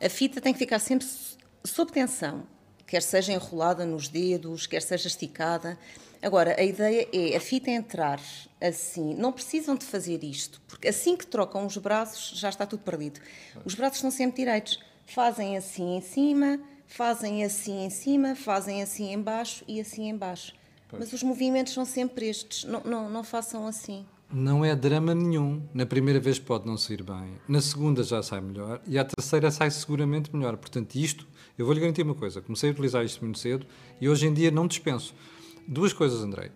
A 0.01 0.09
fita 0.09 0.41
tem 0.41 0.53
que 0.53 0.59
ficar 0.59 0.79
sempre 0.79 1.07
sob 1.63 1.91
tensão, 1.91 2.43
quer 2.85 3.01
seja 3.01 3.33
enrolada 3.33 3.85
nos 3.85 4.07
dedos, 4.07 4.67
quer 4.67 4.81
seja 4.81 5.07
esticada. 5.07 5.77
Agora, 6.21 6.55
a 6.59 6.63
ideia 6.63 7.07
é 7.13 7.35
a 7.35 7.39
fita 7.39 7.69
entrar 7.69 8.19
assim. 8.59 9.13
Não 9.13 9.31
precisam 9.31 9.75
de 9.75 9.85
fazer 9.85 10.23
isto, 10.23 10.61
porque 10.67 10.87
assim 10.87 11.15
que 11.15 11.27
trocam 11.27 11.65
os 11.65 11.77
braços 11.77 12.37
já 12.37 12.49
está 12.49 12.65
tudo 12.65 12.83
perdido. 12.83 13.19
Os 13.63 13.75
braços 13.75 13.99
são 13.99 14.11
sempre 14.11 14.43
direitos. 14.43 14.79
Fazem 15.05 15.55
assim 15.55 15.97
em 15.97 16.01
cima, 16.01 16.59
fazem 16.87 17.43
assim 17.43 17.85
em 17.85 17.89
cima, 17.89 18.35
fazem 18.35 18.81
assim 18.81 19.13
embaixo 19.13 19.63
e 19.67 19.79
assim 19.79 20.09
embaixo. 20.09 20.53
Pois. 20.87 20.99
Mas 20.99 21.13
os 21.13 21.23
movimentos 21.23 21.73
são 21.73 21.85
sempre 21.85 22.27
estes, 22.27 22.63
não, 22.63 22.81
não, 22.81 23.09
não 23.09 23.23
façam 23.23 23.67
assim. 23.67 24.05
Não 24.31 24.65
é 24.65 24.75
drama 24.75 25.13
nenhum. 25.13 25.61
Na 25.73 25.85
primeira 25.85 26.19
vez 26.19 26.39
pode 26.39 26.65
não 26.65 26.77
sair 26.77 27.03
bem, 27.03 27.39
na 27.47 27.61
segunda 27.61 28.03
já 28.03 28.21
sai 28.23 28.41
melhor 28.41 28.81
e 28.87 28.97
à 28.97 29.05
terceira 29.05 29.51
sai 29.51 29.69
seguramente 29.71 30.35
melhor. 30.35 30.57
Portanto, 30.57 30.95
isto, 30.95 31.27
eu 31.57 31.65
vou 31.65 31.73
lhe 31.73 31.79
garantir 31.79 32.01
uma 32.01 32.15
coisa: 32.15 32.41
comecei 32.41 32.69
a 32.69 32.73
utilizar 32.73 33.05
isto 33.05 33.23
muito 33.23 33.39
cedo 33.39 33.65
e 34.01 34.09
hoje 34.09 34.27
em 34.27 34.33
dia 34.33 34.51
não 34.51 34.67
dispenso. 34.67 35.13
Duas 35.67 35.93
coisas, 35.93 36.21
Andrei. 36.21 36.51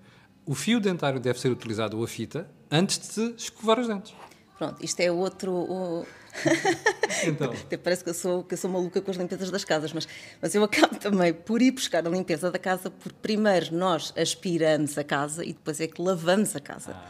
O 0.45 0.55
fio 0.55 0.79
dentário 0.79 1.19
deve 1.19 1.39
ser 1.39 1.49
utilizado 1.49 1.97
ou 1.97 2.03
a 2.03 2.07
fita 2.07 2.49
antes 2.71 3.15
de 3.15 3.35
escovar 3.37 3.79
os 3.79 3.87
dentes. 3.87 4.13
Pronto, 4.59 4.83
isto 4.83 4.99
é 4.99 5.09
outro. 5.09 5.51
O... 5.53 6.05
Então. 7.25 7.51
Até 7.51 7.75
parece 7.75 8.03
que 8.03 8.11
eu, 8.11 8.13
sou, 8.13 8.43
que 8.43 8.53
eu 8.53 8.57
sou 8.57 8.69
maluca 8.69 9.01
com 9.01 9.11
as 9.11 9.17
limpezas 9.17 9.49
das 9.49 9.65
casas, 9.65 9.91
mas, 9.91 10.07
mas 10.41 10.53
eu 10.55 10.63
acabo 10.63 10.95
também 10.99 11.33
por 11.33 11.61
ir 11.61 11.71
buscar 11.71 12.05
a 12.05 12.09
limpeza 12.09 12.51
da 12.51 12.59
casa, 12.59 12.89
porque 12.89 13.17
primeiro 13.21 13.75
nós 13.75 14.13
aspiramos 14.15 14.97
a 14.97 15.03
casa 15.03 15.43
e 15.43 15.51
depois 15.51 15.81
é 15.81 15.87
que 15.87 16.01
lavamos 16.01 16.55
a 16.55 16.59
casa. 16.59 16.91
Ah. 16.95 17.09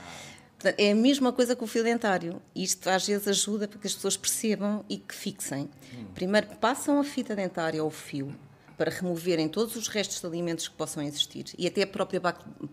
Portanto, 0.55 0.79
é 0.79 0.91
a 0.91 0.95
mesma 0.95 1.31
coisa 1.33 1.55
com 1.55 1.65
o 1.65 1.67
fio 1.67 1.83
dentário. 1.83 2.41
Isto 2.55 2.89
às 2.89 3.05
vezes 3.05 3.27
ajuda 3.27 3.67
para 3.67 3.77
que 3.77 3.87
as 3.87 3.93
pessoas 3.93 4.17
percebam 4.17 4.83
e 4.89 4.97
que 4.97 5.13
fixem. 5.13 5.69
Hum. 5.93 6.05
Primeiro 6.15 6.47
passam 6.55 6.99
a 6.99 7.03
fita 7.03 7.35
dentária 7.35 7.83
ou 7.83 7.89
o 7.89 7.91
fio, 7.91 8.33
para 8.77 8.89
removerem 8.89 9.49
todos 9.49 9.75
os 9.75 9.89
restos 9.89 10.21
de 10.21 10.25
alimentos 10.25 10.67
que 10.67 10.75
possam 10.75 11.03
existir 11.03 11.45
e 11.57 11.67
até 11.67 11.83
a 11.83 11.87
própria 11.87 12.21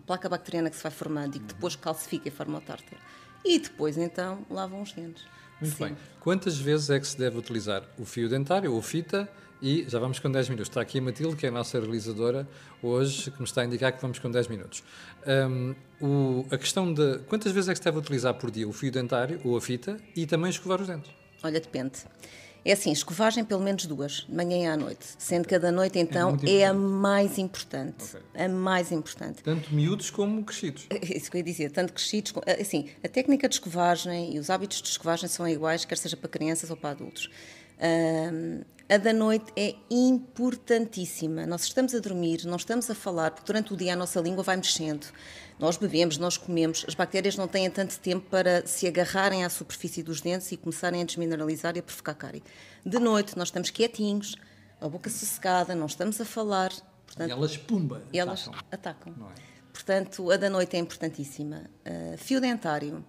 placa 0.05 0.29
bacteriana 0.29 0.69
que 0.69 0.77
se 0.77 0.83
vai 0.83 0.91
formando 0.91 1.35
e 1.35 1.39
que 1.39 1.53
depois 1.53 1.75
calcifica 1.75 2.29
e 2.29 2.31
forma 2.31 2.57
o 2.57 2.61
tártaro. 2.61 3.01
E 3.47 3.59
depois, 3.59 3.97
então, 3.97 4.45
lavam 4.49 4.81
os 4.81 4.91
dentes. 4.91 5.23
Muito 5.61 5.77
Sim. 5.77 5.85
bem. 5.85 5.97
Quantas 6.19 6.57
vezes 6.57 6.89
é 6.89 6.99
que 6.99 7.07
se 7.07 7.17
deve 7.17 7.37
utilizar 7.37 7.81
o 7.97 8.03
fio 8.03 8.27
dentário 8.27 8.73
ou 8.73 8.81
fita? 8.81 9.29
E 9.61 9.85
já 9.87 9.97
vamos 9.99 10.19
com 10.19 10.29
10 10.29 10.49
minutos. 10.49 10.69
Está 10.69 10.81
aqui 10.81 10.99
a 10.99 11.01
Matilde, 11.01 11.35
que 11.37 11.45
é 11.45 11.49
a 11.49 11.51
nossa 11.51 11.79
realizadora 11.79 12.47
hoje, 12.83 13.31
que 13.31 13.39
me 13.39 13.45
está 13.45 13.61
a 13.61 13.65
indicar 13.65 13.93
que 13.93 14.01
vamos 14.01 14.19
com 14.19 14.29
10 14.29 14.49
minutos. 14.49 14.83
Um, 15.25 15.75
o, 15.99 16.45
a 16.51 16.57
questão 16.57 16.93
de 16.93 17.19
quantas 17.19 17.53
vezes 17.53 17.69
é 17.69 17.71
que 17.71 17.79
se 17.79 17.85
deve 17.85 17.97
utilizar 17.97 18.33
por 18.35 18.51
dia 18.51 18.67
o 18.67 18.73
fio 18.73 18.91
dentário 18.91 19.39
ou 19.43 19.57
a 19.57 19.61
fita 19.61 19.97
e 20.13 20.27
também 20.27 20.49
escovar 20.49 20.81
os 20.81 20.87
dentes? 20.87 21.11
Olha, 21.41 21.59
depende. 21.59 22.03
É 22.67 22.73
assim, 22.73 22.91
escovagem 22.91 23.45
pelo 23.45 23.61
menos 23.61 23.85
duas, 23.85 24.25
de 24.27 24.35
manhã 24.35 24.57
e 24.57 24.65
à 24.65 24.75
noite. 24.75 25.05
Sendo 25.17 25.47
que 25.47 25.55
a 25.55 25.57
da 25.57 25.71
noite, 25.71 25.97
então, 25.97 26.37
é, 26.45 26.57
é 26.57 26.65
a 26.65 26.73
mais 26.73 27.37
importante. 27.37 28.03
Okay. 28.03 28.43
A 28.45 28.49
mais 28.49 28.91
importante. 28.91 29.41
Tanto 29.41 29.73
miúdos 29.73 30.09
como 30.09 30.43
crescidos. 30.43 30.85
É 30.89 30.99
isso 31.15 31.31
que 31.31 31.37
eu 31.37 31.39
ia 31.39 31.45
dizer, 31.45 31.71
tanto 31.71 31.93
crescidos. 31.93 32.33
Assim, 32.59 32.89
a 33.01 33.07
técnica 33.07 33.47
de 33.47 33.55
escovagem 33.55 34.35
e 34.35 34.37
os 34.37 34.49
hábitos 34.49 34.81
de 34.81 34.89
escovagem 34.89 35.29
são 35.29 35.47
iguais, 35.47 35.85
quer 35.85 35.97
seja 35.97 36.17
para 36.17 36.27
crianças 36.27 36.69
ou 36.69 36.75
para 36.75 36.89
adultos. 36.89 37.29
Um, 37.79 38.61
a 38.89 38.97
da 38.97 39.11
noite 39.11 39.51
é 39.57 39.75
importantíssima. 39.91 41.45
Nós 41.45 41.63
estamos 41.63 41.93
a 41.93 41.99
dormir, 41.99 42.45
não 42.45 42.55
estamos 42.55 42.89
a 42.89 42.95
falar, 42.95 43.31
porque 43.31 43.45
durante 43.45 43.73
o 43.73 43.77
dia 43.77 43.93
a 43.93 43.95
nossa 43.97 44.21
língua 44.21 44.43
vai 44.43 44.55
mexendo. 44.55 45.05
Nós 45.59 45.75
bebemos, 45.75 46.17
nós 46.17 46.37
comemos, 46.37 46.85
as 46.87 46.95
bactérias 46.95 47.35
não 47.35 47.49
têm 47.49 47.69
tanto 47.69 47.99
tempo 47.99 48.29
para 48.29 48.65
se 48.65 48.87
agarrarem 48.87 49.43
à 49.43 49.49
superfície 49.49 50.01
dos 50.01 50.21
dentes 50.21 50.51
e 50.53 50.57
começarem 50.57 51.01
a 51.01 51.05
desmineralizar 51.05 51.75
e 51.75 51.79
a 51.79 51.83
provocar 51.83 52.13
cárie. 52.13 52.43
De 52.85 52.97
noite, 52.97 53.37
nós 53.37 53.49
estamos 53.49 53.69
quietinhos, 53.71 54.35
a 54.79 54.87
boca 54.87 55.09
sossegada, 55.09 55.75
não 55.75 55.87
estamos 55.87 56.21
a 56.21 56.25
falar. 56.25 56.71
Portanto, 57.05 57.27
e 57.27 57.31
elas, 57.31 57.57
pumba, 57.57 58.03
elas 58.13 58.47
atacam. 58.47 59.11
atacam. 59.11 59.13
É? 59.35 59.57
Portanto, 59.73 60.31
a 60.31 60.37
da 60.37 60.49
noite 60.49 60.77
é 60.77 60.79
importantíssima. 60.79 61.63
Uh, 61.85 62.17
fio 62.17 62.39
dentário. 62.39 63.03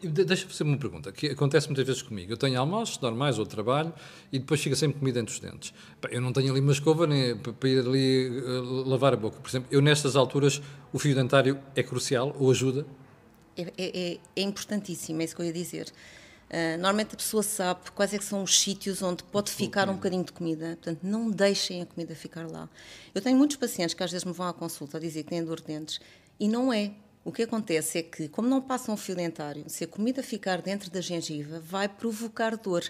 Deixa-me 0.00 0.50
fazer 0.50 0.64
uma 0.64 0.78
pergunta, 0.78 1.12
que 1.12 1.28
acontece 1.28 1.66
muitas 1.66 1.86
vezes 1.86 2.00
comigo. 2.00 2.32
Eu 2.32 2.36
tenho 2.36 2.58
almoços 2.58 2.98
normais 3.00 3.38
ou 3.38 3.44
trabalho 3.44 3.92
e 4.32 4.38
depois 4.38 4.60
fica 4.60 4.74
sempre 4.74 4.98
comida 4.98 5.20
entre 5.20 5.34
os 5.34 5.40
dentes. 5.40 5.74
Eu 6.10 6.20
não 6.20 6.32
tenho 6.32 6.50
ali 6.50 6.60
uma 6.60 6.72
escova 6.72 7.06
nem 7.06 7.36
para 7.36 7.68
ir 7.68 7.80
ali 7.80 8.28
uh, 8.40 8.88
lavar 8.88 9.12
a 9.12 9.16
boca. 9.16 9.38
Por 9.38 9.48
exemplo, 9.48 9.68
eu 9.70 9.82
nestas 9.82 10.16
alturas, 10.16 10.62
o 10.92 10.98
fio 10.98 11.14
dentário 11.14 11.60
é 11.76 11.82
crucial 11.82 12.34
ou 12.38 12.50
ajuda? 12.50 12.86
É, 13.54 13.70
é, 13.76 14.18
é 14.34 14.42
importantíssimo, 14.42 15.20
é 15.20 15.24
isso 15.24 15.36
que 15.36 15.42
eu 15.42 15.46
ia 15.46 15.52
dizer. 15.52 15.92
Uh, 16.48 16.76
normalmente 16.76 17.14
a 17.14 17.16
pessoa 17.16 17.42
sabe 17.42 17.90
quais 17.94 18.14
é 18.14 18.20
são 18.20 18.42
os 18.42 18.58
sítios 18.58 19.02
onde 19.02 19.22
pode 19.24 19.50
ficar 19.50 19.90
um 19.90 19.94
bocadinho 19.94 20.24
de 20.24 20.32
comida. 20.32 20.78
Portanto, 20.82 21.00
não 21.02 21.30
deixem 21.30 21.82
a 21.82 21.86
comida 21.86 22.14
ficar 22.14 22.46
lá. 22.50 22.68
Eu 23.14 23.20
tenho 23.20 23.36
muitos 23.36 23.56
pacientes 23.58 23.94
que 23.94 24.02
às 24.02 24.10
vezes 24.10 24.24
me 24.24 24.32
vão 24.32 24.48
à 24.48 24.54
consulta 24.54 24.96
a 24.96 25.00
dizer 25.00 25.22
que 25.22 25.30
têm 25.30 25.44
dor 25.44 25.60
de 25.60 25.66
dentes 25.66 26.00
e 26.40 26.48
não 26.48 26.72
é. 26.72 26.92
O 27.24 27.30
que 27.30 27.44
acontece 27.44 27.98
é 27.98 28.02
que, 28.02 28.28
como 28.28 28.48
não 28.48 28.60
passa 28.60 28.90
um 28.90 28.96
fio 28.96 29.14
dentário, 29.14 29.64
se 29.68 29.84
a 29.84 29.86
comida 29.86 30.24
ficar 30.24 30.60
dentro 30.60 30.90
da 30.90 31.00
gengiva, 31.00 31.60
vai 31.60 31.88
provocar 31.88 32.56
dor. 32.56 32.82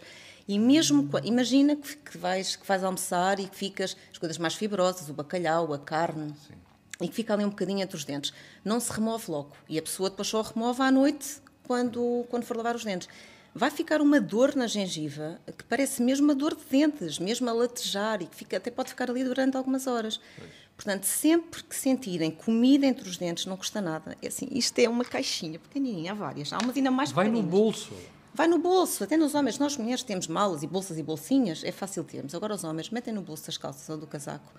E 0.48 0.58
mesmo, 0.58 1.08
imagina 1.22 1.76
que 1.76 2.16
vais, 2.16 2.56
que 2.56 2.66
vais 2.66 2.82
almoçar 2.82 3.38
e 3.38 3.46
que 3.46 3.54
ficas 3.56 3.94
as 4.10 4.16
coisas 4.16 4.38
mais 4.38 4.54
fibrosas, 4.54 5.10
o 5.10 5.12
bacalhau, 5.12 5.74
a 5.74 5.78
carne, 5.78 6.34
Sim. 6.48 6.54
e 7.02 7.08
que 7.08 7.14
fica 7.14 7.34
ali 7.34 7.44
um 7.44 7.50
bocadinho 7.50 7.80
entre 7.80 7.94
os 7.94 8.04
dentes. 8.04 8.32
Não 8.64 8.80
se 8.80 8.90
remove 8.90 9.30
logo. 9.30 9.52
E 9.68 9.78
a 9.78 9.82
pessoa 9.82 10.08
depois 10.08 10.28
só 10.28 10.40
remove 10.40 10.80
à 10.80 10.90
noite, 10.90 11.36
quando, 11.64 12.24
quando 12.30 12.44
for 12.44 12.56
lavar 12.56 12.74
os 12.74 12.84
dentes. 12.84 13.08
Vai 13.54 13.70
ficar 13.70 14.00
uma 14.00 14.18
dor 14.18 14.56
na 14.56 14.66
gengiva, 14.66 15.38
que 15.58 15.64
parece 15.64 16.02
mesmo 16.02 16.24
uma 16.24 16.34
dor 16.34 16.56
de 16.56 16.64
dentes, 16.70 17.18
mesmo 17.18 17.50
a 17.50 17.52
latejar, 17.52 18.22
e 18.22 18.26
que 18.26 18.34
fica, 18.34 18.56
até 18.56 18.70
pode 18.70 18.88
ficar 18.88 19.10
ali 19.10 19.22
durante 19.22 19.58
algumas 19.58 19.86
horas. 19.86 20.18
Pois. 20.38 20.50
Portanto, 20.82 21.04
sempre 21.04 21.62
que 21.62 21.76
sentirem 21.76 22.28
comida 22.28 22.84
entre 22.84 23.08
os 23.08 23.16
dentes, 23.16 23.46
não 23.46 23.56
custa 23.56 23.80
nada. 23.80 24.16
É 24.20 24.26
assim, 24.26 24.48
isto 24.50 24.76
é 24.80 24.88
uma 24.88 25.04
caixinha 25.04 25.56
pequenininha, 25.56 26.10
há 26.10 26.14
várias. 26.14 26.52
Há 26.52 26.58
umas 26.58 26.76
ainda 26.76 26.90
mais 26.90 27.12
Vai 27.12 27.28
no 27.28 27.40
bolso. 27.40 27.92
Vai 28.34 28.48
no 28.48 28.58
bolso, 28.58 29.04
até 29.04 29.16
nos 29.16 29.32
homens. 29.32 29.60
Nós 29.60 29.76
mulheres 29.76 30.02
temos 30.02 30.26
malas 30.26 30.64
e 30.64 30.66
bolsas 30.66 30.98
e 30.98 31.02
bolsinhas, 31.02 31.62
é 31.62 31.70
fácil 31.70 32.02
termos. 32.02 32.34
Agora 32.34 32.52
os 32.52 32.64
homens 32.64 32.90
metem 32.90 33.14
no 33.14 33.22
bolso 33.22 33.46
das 33.46 33.56
calças 33.56 33.88
ou 33.88 33.96
do 33.96 34.08
casaco, 34.08 34.52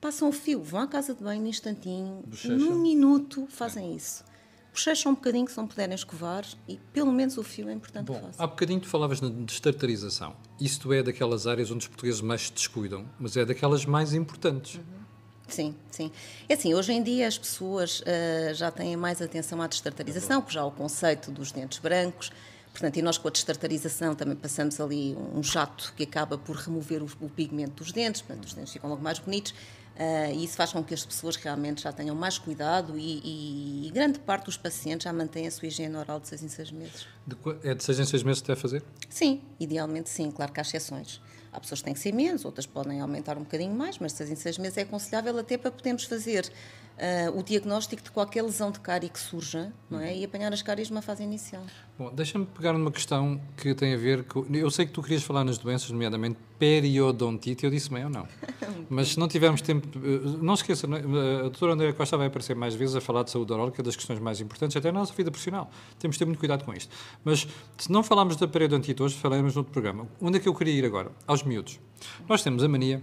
passam 0.00 0.30
o 0.30 0.32
fio, 0.32 0.62
vão 0.62 0.80
à 0.80 0.86
casa 0.86 1.14
de 1.14 1.22
banho 1.22 1.42
num 1.42 1.48
instantinho, 1.48 2.22
Bochecha. 2.26 2.56
num 2.56 2.76
minuto 2.76 3.46
fazem 3.50 3.92
é. 3.92 3.96
isso. 3.96 4.24
Bochecham 4.72 5.12
um 5.12 5.14
bocadinho 5.14 5.46
se 5.50 5.56
não 5.58 5.66
puderem 5.66 5.94
escovar 5.94 6.46
e 6.66 6.78
pelo 6.94 7.12
menos 7.12 7.36
o 7.36 7.42
fio 7.42 7.68
é 7.68 7.74
importante 7.74 8.06
Bom, 8.06 8.14
que 8.14 8.20
façam. 8.20 8.42
Há 8.42 8.48
bocadinho 8.48 8.80
tu 8.80 8.88
falavas 8.88 9.20
na 9.20 9.28
destartarização. 9.28 10.34
Isto 10.58 10.94
é 10.94 11.02
daquelas 11.02 11.46
áreas 11.46 11.70
onde 11.70 11.80
os 11.80 11.88
portugueses 11.88 12.22
mais 12.22 12.46
se 12.46 12.52
descuidam, 12.54 13.06
mas 13.20 13.36
é 13.36 13.44
daquelas 13.44 13.84
mais 13.84 14.14
importantes. 14.14 14.76
Uhum. 14.76 15.01
Sim, 15.48 15.74
sim. 15.90 16.10
É 16.48 16.54
assim, 16.54 16.72
hoje 16.72 16.92
em 16.92 17.02
dia 17.02 17.28
as 17.28 17.36
pessoas 17.36 18.00
uh, 18.00 18.54
já 18.54 18.70
têm 18.70 18.96
mais 18.96 19.20
atenção 19.20 19.60
à 19.60 19.66
destartarização, 19.66 20.40
que 20.40 20.52
já 20.52 20.62
há 20.62 20.66
o 20.66 20.70
conceito 20.70 21.30
dos 21.30 21.52
dentes 21.52 21.78
brancos, 21.78 22.32
portanto, 22.72 22.96
e 22.96 23.02
nós 23.02 23.18
com 23.18 23.28
a 23.28 23.30
destartarização 23.30 24.14
também 24.14 24.36
passamos 24.36 24.80
ali 24.80 25.16
um 25.34 25.42
jato 25.42 25.92
que 25.96 26.04
acaba 26.04 26.38
por 26.38 26.56
remover 26.56 27.02
o, 27.02 27.08
o 27.20 27.28
pigmento 27.28 27.82
dos 27.82 27.92
dentes, 27.92 28.22
portanto, 28.22 28.46
os 28.46 28.54
dentes 28.54 28.72
ficam 28.72 28.88
logo 28.88 29.02
mais 29.02 29.18
bonitos, 29.18 29.54
uh, 29.96 30.34
e 30.34 30.44
isso 30.44 30.56
faz 30.56 30.72
com 30.72 30.82
que 30.82 30.94
as 30.94 31.04
pessoas 31.04 31.36
realmente 31.36 31.82
já 31.82 31.92
tenham 31.92 32.14
mais 32.14 32.38
cuidado 32.38 32.98
e, 32.98 33.20
e, 33.24 33.88
e 33.88 33.90
grande 33.90 34.18
parte 34.18 34.46
dos 34.46 34.56
pacientes 34.56 35.04
já 35.04 35.12
mantém 35.12 35.46
a 35.46 35.50
sua 35.50 35.68
higiene 35.68 35.96
oral 35.96 36.20
de 36.20 36.28
6 36.28 36.42
em 36.42 36.48
6 36.48 36.70
meses. 36.72 37.06
De, 37.26 37.36
é 37.62 37.74
de 37.74 37.82
6 37.82 38.00
em 38.00 38.04
6 38.04 38.22
meses 38.22 38.42
deve 38.42 38.60
fazer? 38.60 38.82
Sim, 39.08 39.42
idealmente 39.58 40.10
sim, 40.10 40.30
claro 40.30 40.52
que 40.52 40.60
há 40.60 40.62
exceções. 40.62 41.20
Há 41.52 41.60
pessoas 41.60 41.80
que 41.80 41.84
têm 41.84 41.94
que 41.94 42.00
ser 42.00 42.12
menos, 42.12 42.46
outras 42.46 42.64
podem 42.64 43.00
aumentar 43.00 43.36
um 43.36 43.42
bocadinho 43.42 43.74
mais, 43.74 43.98
mas 43.98 44.12
seis 44.12 44.30
em 44.30 44.36
seis 44.36 44.56
meses 44.56 44.78
é 44.78 44.82
aconselhável 44.82 45.38
até 45.38 45.58
para 45.58 45.70
podermos 45.70 46.04
fazer 46.04 46.50
uh, 46.98 47.38
o 47.38 47.42
diagnóstico 47.42 48.02
de 48.02 48.10
qualquer 48.10 48.42
lesão 48.42 48.70
de 48.70 48.80
cárie 48.80 49.08
que 49.08 49.18
surja 49.18 49.72
não 49.90 50.00
é? 50.00 50.16
e 50.16 50.24
apanhar 50.24 50.52
as 50.52 50.62
cáries 50.62 50.90
numa 50.90 51.02
fase 51.02 51.22
inicial. 51.22 51.62
Bom, 51.98 52.12
deixa-me 52.12 52.46
pegar 52.46 52.72
numa 52.72 52.90
questão 52.90 53.40
que 53.56 53.74
tem 53.74 53.94
a 53.94 53.96
ver 53.96 54.24
com. 54.24 54.44
Eu 54.52 54.70
sei 54.70 54.86
que 54.86 54.92
tu 54.92 55.02
querias 55.02 55.22
falar 55.22 55.44
nas 55.44 55.58
doenças, 55.58 55.90
nomeadamente 55.90 56.38
periodontite, 56.58 57.64
eu 57.64 57.70
disse 57.70 57.90
bem 57.90 58.04
ou 58.04 58.10
não. 58.10 58.26
Mas 58.88 59.08
se 59.08 59.18
não 59.18 59.28
tivermos 59.28 59.60
tempo. 59.60 59.86
Eh, 59.98 60.38
não 60.40 60.54
esqueça, 60.54 60.86
eh, 60.86 61.38
a 61.38 61.42
doutora 61.42 61.72
Andréa 61.72 61.92
Costa 61.92 62.16
vai 62.16 62.28
aparecer 62.28 62.54
mais 62.56 62.74
vezes 62.74 62.96
a 62.96 63.00
falar 63.00 63.24
de 63.24 63.30
saúde 63.30 63.52
oral, 63.52 63.70
que 63.70 63.80
é 63.80 63.84
das 63.84 63.96
questões 63.96 64.20
mais 64.20 64.40
importantes, 64.40 64.76
até 64.76 64.90
na 64.90 65.00
nossa 65.00 65.12
vida 65.12 65.30
profissional. 65.30 65.70
Temos 65.98 66.14
de 66.14 66.18
ter 66.20 66.24
muito 66.24 66.38
cuidado 66.38 66.64
com 66.64 66.72
isto. 66.72 66.94
Mas 67.24 67.46
se 67.76 67.90
não 67.90 68.02
falarmos 68.02 68.36
da 68.36 68.46
periodontite 68.48 69.02
hoje, 69.02 69.16
falaremos 69.16 69.56
outro 69.56 69.72
programa. 69.72 70.06
Onde 70.20 70.38
é 70.38 70.40
que 70.40 70.48
eu 70.48 70.54
queria 70.54 70.74
ir 70.74 70.84
agora? 70.84 71.10
Aos 71.26 71.42
miúdos. 71.42 71.80
Nós 72.28 72.42
temos 72.42 72.62
a 72.62 72.68
mania 72.68 73.02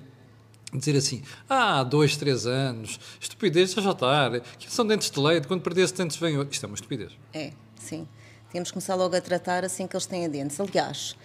dizer 0.77 0.95
assim, 0.95 1.23
ah, 1.49 1.83
dois, 1.83 2.15
três 2.15 2.45
anos, 2.45 2.99
estupidez, 3.19 3.73
já 3.73 3.91
está, 3.91 4.39
que 4.57 4.71
são 4.71 4.85
dentes 4.85 5.09
de 5.09 5.19
leite, 5.19 5.47
quando 5.47 5.61
perder 5.61 5.91
dentes 5.91 6.17
vem 6.17 6.37
outro. 6.37 6.53
Isto 6.53 6.65
é 6.65 6.67
uma 6.67 6.75
estupidez. 6.75 7.11
É, 7.33 7.51
sim. 7.75 8.07
Temos 8.51 8.69
que 8.69 8.73
começar 8.73 8.95
logo 8.95 9.15
a 9.15 9.21
tratar 9.21 9.63
assim 9.63 9.87
que 9.87 9.95
eles 9.95 10.05
têm 10.05 10.27
dentes. 10.29 10.59
Aliás, 10.59 11.15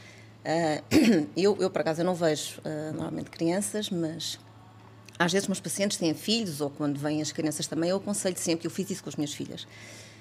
uh, 0.44 1.28
eu, 1.36 1.56
eu, 1.60 1.70
por 1.70 1.80
acaso, 1.80 2.02
eu 2.02 2.04
não 2.04 2.14
vejo 2.14 2.60
uh, 2.60 2.92
normalmente 2.92 3.30
crianças, 3.30 3.90
mas 3.90 4.38
às 5.18 5.32
vezes 5.32 5.48
meus 5.48 5.60
pacientes 5.60 5.96
têm 5.96 6.12
filhos, 6.14 6.60
ou 6.60 6.70
quando 6.70 6.98
vêm 6.98 7.22
as 7.22 7.32
crianças 7.32 7.66
também, 7.66 7.90
eu 7.90 7.96
aconselho 7.96 8.36
sempre, 8.38 8.66
eu 8.66 8.70
fiz 8.70 8.90
isso 8.90 9.02
com 9.02 9.08
as 9.08 9.16
minhas 9.16 9.32
filhas, 9.32 9.66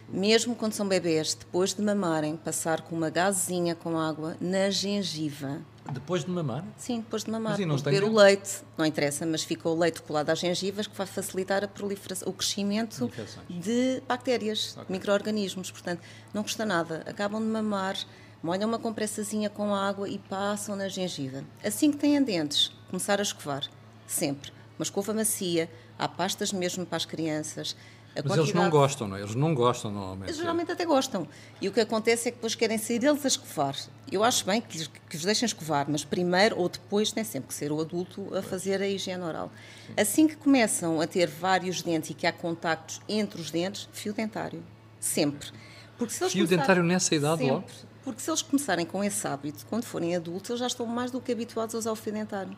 mesmo 0.09 0.55
quando 0.55 0.73
são 0.73 0.87
bebês, 0.87 1.33
depois 1.33 1.73
de 1.73 1.81
mamarem, 1.81 2.37
passar 2.37 2.81
com 2.81 2.95
uma 2.95 3.09
gazezinha 3.09 3.75
com 3.75 3.97
água 3.97 4.37
na 4.39 4.69
gengiva. 4.69 5.61
Depois 5.91 6.23
de 6.23 6.31
mamar? 6.31 6.63
Sim, 6.77 7.01
depois 7.01 7.23
de 7.23 7.31
mamar. 7.31 7.59
Mas 7.59 7.81
beber 7.81 8.03
o 8.03 8.15
leite, 8.15 8.61
não 8.77 8.85
interessa, 8.85 9.25
mas 9.25 9.43
fica 9.43 9.67
o 9.67 9.77
leite 9.77 10.01
colado 10.01 10.29
às 10.29 10.39
gengivas 10.39 10.87
que 10.87 10.95
vai 10.95 11.05
facilitar 11.05 11.63
a 11.63 11.67
proliferação, 11.67 12.29
o 12.29 12.33
crescimento 12.33 13.11
de 13.49 14.01
bactérias, 14.07 14.77
okay. 14.77 14.85
micro-organismos. 14.89 15.71
Portanto, 15.71 16.01
não 16.33 16.41
custa 16.41 16.65
nada. 16.65 17.03
Acabam 17.05 17.41
de 17.41 17.47
mamar, 17.47 17.97
molham 18.41 18.67
uma 18.69 18.79
compressazinha 18.79 19.49
com 19.49 19.75
água 19.75 20.07
e 20.07 20.17
passam 20.17 20.75
na 20.75 20.87
gengiva. 20.87 21.43
Assim 21.63 21.91
que 21.91 21.97
têm 21.97 22.21
dentes, 22.23 22.71
começar 22.89 23.19
a 23.19 23.23
escovar, 23.23 23.67
sempre. 24.07 24.51
Uma 24.77 24.83
escova 24.83 25.13
macia, 25.13 25.69
há 25.99 26.07
pastas 26.07 26.53
mesmo 26.53 26.85
para 26.85 26.97
as 26.97 27.05
crianças, 27.05 27.75
mas 28.15 28.23
quantidade... 28.23 28.49
eles 28.49 28.53
não 28.53 28.69
gostam, 28.69 29.07
não 29.07 29.15
é? 29.15 29.21
Eles 29.21 29.35
não 29.35 29.55
gostam 29.55 29.91
normalmente. 29.91 30.29
Eles 30.29 30.37
geralmente 30.37 30.71
até 30.71 30.85
gostam. 30.85 31.27
E 31.59 31.67
o 31.67 31.71
que 31.71 31.79
acontece 31.79 32.27
é 32.27 32.31
que 32.31 32.37
depois 32.37 32.53
querem 32.53 32.77
sair 32.77 32.99
deles 32.99 33.25
a 33.25 33.27
escovar. 33.27 33.75
Eu 34.11 34.23
acho 34.23 34.45
bem 34.45 34.61
que, 34.61 34.87
que 34.87 35.15
os 35.17 35.23
deixem 35.23 35.45
escovar, 35.47 35.87
mas 35.89 36.03
primeiro 36.03 36.59
ou 36.59 36.69
depois 36.69 37.11
tem 37.11 37.23
sempre 37.23 37.47
que 37.47 37.53
ser 37.55 37.71
o 37.71 37.81
adulto 37.81 38.35
a 38.35 38.41
fazer 38.43 38.81
a 38.81 38.87
higiene 38.87 39.23
oral. 39.23 39.51
Sim. 39.87 39.93
Assim 39.97 40.27
que 40.27 40.35
começam 40.35 41.01
a 41.01 41.07
ter 41.07 41.27
vários 41.27 41.81
dentes 41.81 42.11
e 42.11 42.13
que 42.13 42.27
há 42.27 42.31
contactos 42.31 43.01
entre 43.09 43.41
os 43.41 43.49
dentes, 43.49 43.89
fio 43.91 44.13
dentário. 44.13 44.63
Sempre. 44.99 45.49
Porque 45.97 46.13
se 46.13 46.23
eles 46.23 46.33
fio 46.33 46.47
dentário 46.47 46.83
nessa 46.83 47.15
idade 47.15 47.39
sempre, 47.39 47.53
logo? 47.53 47.67
Porque 48.03 48.21
se 48.21 48.29
eles 48.29 48.41
começarem 48.43 48.85
com 48.85 49.03
esse 49.03 49.27
hábito, 49.27 49.65
quando 49.67 49.85
forem 49.85 50.15
adultos, 50.15 50.51
eles 50.51 50.59
já 50.59 50.67
estão 50.67 50.85
mais 50.85 51.09
do 51.09 51.19
que 51.19 51.31
habituados 51.31 51.73
a 51.73 51.79
usar 51.79 51.91
o 51.91 51.95
fio 51.95 52.13
dentário. 52.13 52.55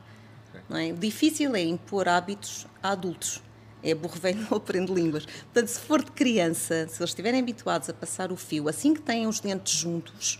Okay. 0.49 0.61
Não 0.67 0.77
é? 0.77 0.91
Difícil 0.91 1.55
é 1.55 1.61
impor 1.61 2.09
hábitos 2.09 2.67
a 2.83 2.89
adultos 2.89 3.41
é 3.85 3.95
burro 3.95 4.19
velho 4.19 4.39
não 4.49 4.57
aprende 4.57 4.93
línguas. 4.93 5.25
Portanto, 5.25 5.67
se 5.67 5.79
for 5.79 6.03
de 6.03 6.11
criança, 6.11 6.87
se 6.87 7.01
eles 7.01 7.11
estiverem 7.11 7.39
habituados 7.39 7.89
a 7.89 7.93
passar 7.93 8.31
o 8.31 8.35
fio, 8.35 8.67
assim 8.67 8.93
que 8.93 9.01
têm 9.01 9.27
os 9.27 9.39
dentes 9.39 9.73
juntos, 9.73 10.39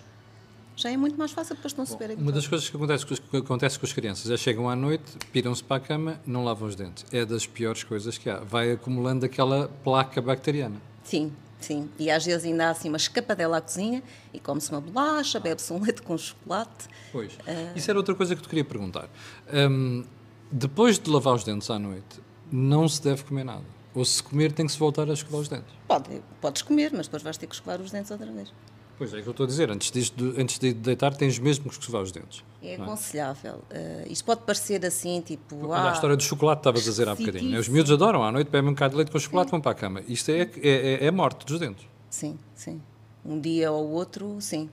já 0.76 0.92
é 0.92 0.98
muito 0.98 1.18
mais 1.18 1.32
fácil 1.32 1.56
depois 1.56 1.74
não 1.76 1.86
se 1.86 1.98
ver 1.98 2.18
Uma 2.18 2.34
das 2.34 2.48
coisas 2.48 2.70
que 2.70 2.76
acontece, 2.76 3.06
que 3.06 3.38
acontece 3.38 3.80
com 3.80 3.86
as 3.86 3.94
crianças 3.94 4.30
é 4.30 4.36
chegam 4.36 4.70
à 4.70 4.76
noite, 4.76 5.18
piram-se 5.32 5.64
para 5.64 5.78
a 5.78 5.80
cama, 5.80 6.20
não 6.26 6.44
lavam 6.44 6.68
os 6.68 6.76
dentes. 6.76 7.06
É 7.14 7.26
das 7.26 7.48
piores 7.48 7.84
coisas 7.84 8.18
que 8.18 8.30
há. 8.30 8.40
Vai 8.40 8.74
acumulando 8.74 9.26
aquela 9.26 9.70
placa 9.84 10.22
bacteriana. 10.22 10.76
Sim, 11.04 11.32
sim. 11.62 11.90
E 11.98 12.12
às 12.12 12.26
vezes 12.26 12.46
ainda 12.46 12.68
há 12.68 12.70
assim 12.72 12.90
uma 12.90 12.98
escapadela 12.98 13.58
à 13.58 13.62
cozinha 13.62 14.04
e 14.34 14.40
come-se 14.40 14.70
uma 14.70 14.82
bolacha, 14.82 15.40
bebe-se 15.40 15.72
um 15.72 15.82
leite 15.82 16.02
com 16.02 16.18
chocolate. 16.18 16.90
Pois. 17.12 17.32
Uh... 17.34 17.78
Isso 17.78 17.90
era 17.90 17.98
outra 17.98 18.14
coisa 18.14 18.36
que 18.36 18.42
te 18.42 18.50
queria 18.50 18.66
perguntar. 18.66 19.08
Um, 19.54 20.04
depois 20.52 21.00
de 21.00 21.10
lavar 21.10 21.36
os 21.36 21.46
dentes 21.46 21.70
à 21.70 21.80
noite, 21.80 22.20
não 22.56 22.88
se 22.88 23.02
deve 23.02 23.24
comer 23.24 23.44
nada. 23.44 23.64
Ou 23.94 24.04
se 24.04 24.22
comer, 24.22 24.52
tem 24.52 24.66
que 24.66 24.72
se 24.72 24.80
voltar 24.80 25.10
a 25.10 25.14
escovar 25.14 25.42
os 25.42 25.48
dentes. 25.48 25.74
Pode, 25.88 26.22
podes 26.42 26.62
comer, 26.62 26.92
mas 26.94 27.08
depois 27.08 27.24
vais 27.24 27.38
ter 27.38 27.48
que 27.48 27.56
escovar 27.56 27.80
os 27.82 27.92
dentes 27.92 28.12
outra 28.12 28.32
vez. 28.32 28.52
Pois 28.98 29.14
é, 29.14 29.20
é 29.20 29.22
que 29.22 29.28
eu 29.28 29.32
estou 29.32 29.44
a 29.44 29.48
dizer. 29.48 29.70
Antes 29.70 29.92
de, 29.92 30.34
antes 30.38 30.58
de 30.58 30.74
deitar, 30.74 31.14
tens 31.16 31.38
mesmo 31.38 31.70
que 31.70 31.78
escovar 31.78 32.02
os 32.02 32.12
dentes. 32.12 32.44
É, 32.62 32.74
é? 32.74 32.76
aconselhável. 32.76 33.56
Uh, 33.56 34.10
isto 34.10 34.24
pode 34.24 34.42
parecer 34.42 34.86
assim, 34.86 35.22
tipo. 35.22 35.68
Olha 35.68 35.82
ah, 35.82 35.90
a 35.92 35.94
história 35.94 36.16
do 36.16 36.24
chocolate 36.24 36.62
estavas 36.62 36.82
a 36.88 36.90
dizer 36.92 37.10
há 37.10 37.16
bocadinho. 37.16 37.52
Né? 37.52 37.60
Os 37.60 37.68
miúdos 37.68 37.92
adoram 37.92 38.24
à 38.24 38.32
noite, 38.32 38.50
bebem 38.50 38.70
um 38.70 38.74
bocado 38.74 38.92
de 38.92 38.98
leite 38.98 39.12
com 39.12 39.20
chocolate, 39.20 39.52
vão 39.52 39.60
para 39.60 39.72
a 39.72 39.76
cama. 39.76 40.02
Isto 40.08 40.32
é, 40.32 40.42
é, 40.42 40.50
é, 40.62 41.06
é 41.06 41.12
morte 41.12 41.46
dos 41.46 41.60
dentes. 41.60 41.86
Sim, 42.10 42.38
sim. 42.54 42.82
Um 43.26 43.40
dia 43.40 43.72
ou 43.72 43.90
outro, 43.92 44.38
sim. 44.40 44.70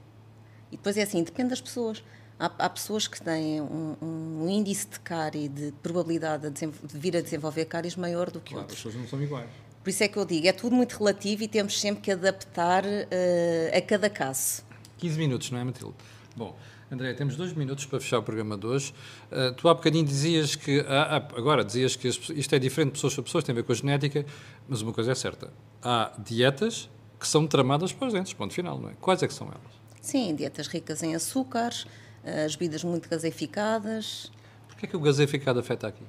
E 0.70 0.76
depois 0.76 0.96
é 0.96 1.02
assim, 1.02 1.22
depende 1.22 1.50
das 1.50 1.60
pessoas. 1.60 2.02
Há, 2.42 2.50
há 2.58 2.68
pessoas 2.68 3.06
que 3.06 3.22
têm 3.22 3.61
um, 3.61 3.94
um, 4.02 4.49
índice 4.49 4.88
de 4.88 4.99
cárie, 4.99 5.49
de 5.49 5.72
probabilidade 5.80 6.50
de, 6.50 6.66
de, 6.66 6.99
vir 6.99 7.16
a 7.16 7.20
desenvolver 7.20 7.66
cáries 7.66 7.94
maior 7.94 8.32
do 8.32 8.40
que 8.40 8.50
claro, 8.50 8.62
outros. 8.62 8.78
As 8.78 8.84
pessoas 8.84 9.00
não 9.00 9.08
são 9.08 9.22
iguais. 9.22 9.49
Por 9.80 9.90
isso 9.90 10.02
é 10.02 10.08
que 10.08 10.16
eu 10.16 10.25
digo, 10.25 10.49
é 10.49 10.52
tudo 10.52 10.75
muito 10.75 10.99
relativo 10.99 11.44
e 11.44 11.46
temos 11.46 11.80
sempre 11.80 12.02
que 12.02 12.11
adaptar 12.11 12.84
uh, 12.84 13.76
a 13.76 13.80
cada 13.80 14.11
caso. 14.11 14.64
15 14.99 15.18
minutos, 15.18 15.52
não 15.52 15.58
é, 15.61 15.62
Matilde? 15.62 15.94
Bom, 16.34 16.56
André, 16.90 17.14
temos 17.14 17.37
dois 17.37 17.52
minutos 17.52 17.87
para 17.87 18.00
fechar 18.00 18.18
o 18.18 18.25
programa 18.25 18.58
de 18.58 18.66
hoje. 18.66 18.92
Uh, 19.30 19.54
tu 19.54 19.68
há 19.68 19.75
bocadinho 19.75 20.04
dizias 20.04 20.56
que, 20.56 20.84
ah, 20.88 21.25
agora 21.37 21.64
dizias 21.64 21.94
que 21.94 22.08
isto 22.08 22.54
é 22.56 22.58
diferente 22.58 22.88
de 22.88 22.92
pessoas 22.94 23.14
para 23.14 23.22
pessoas, 23.22 23.44
tem 23.44 23.52
a 23.52 23.56
ver 23.56 23.62
com 23.62 23.70
a 23.70 23.76
genética, 23.76 24.26
mas 24.68 24.82
uma 24.82 24.92
coisa 24.92 25.12
é 25.12 25.14
certa: 25.14 25.52
há 25.80 26.12
dietas 26.18 26.90
que 27.20 27.28
são 27.28 27.46
tramadas 27.46 27.92
para 27.92 28.08
os 28.08 28.12
dentes, 28.12 28.32
ponto 28.32 28.52
final, 28.52 28.80
não 28.80 28.90
é? 28.90 28.94
Quais 29.00 29.22
é 29.22 29.28
que 29.28 29.34
são 29.34 29.46
elas? 29.46 29.80
Sim, 30.00 30.34
dietas 30.34 30.66
ricas 30.66 31.04
em 31.04 31.14
açúcares, 31.14 31.87
as 32.25 32.57
bebidas 32.57 32.85
muito 32.85 33.09
gaseificadas. 33.09 34.31
Porquê 34.69 34.87
é 34.87 34.88
que 34.88 34.97
o 34.97 35.00
gaseificado 35.00 35.61
afeta 35.61 35.88
aqui? 35.88 36.05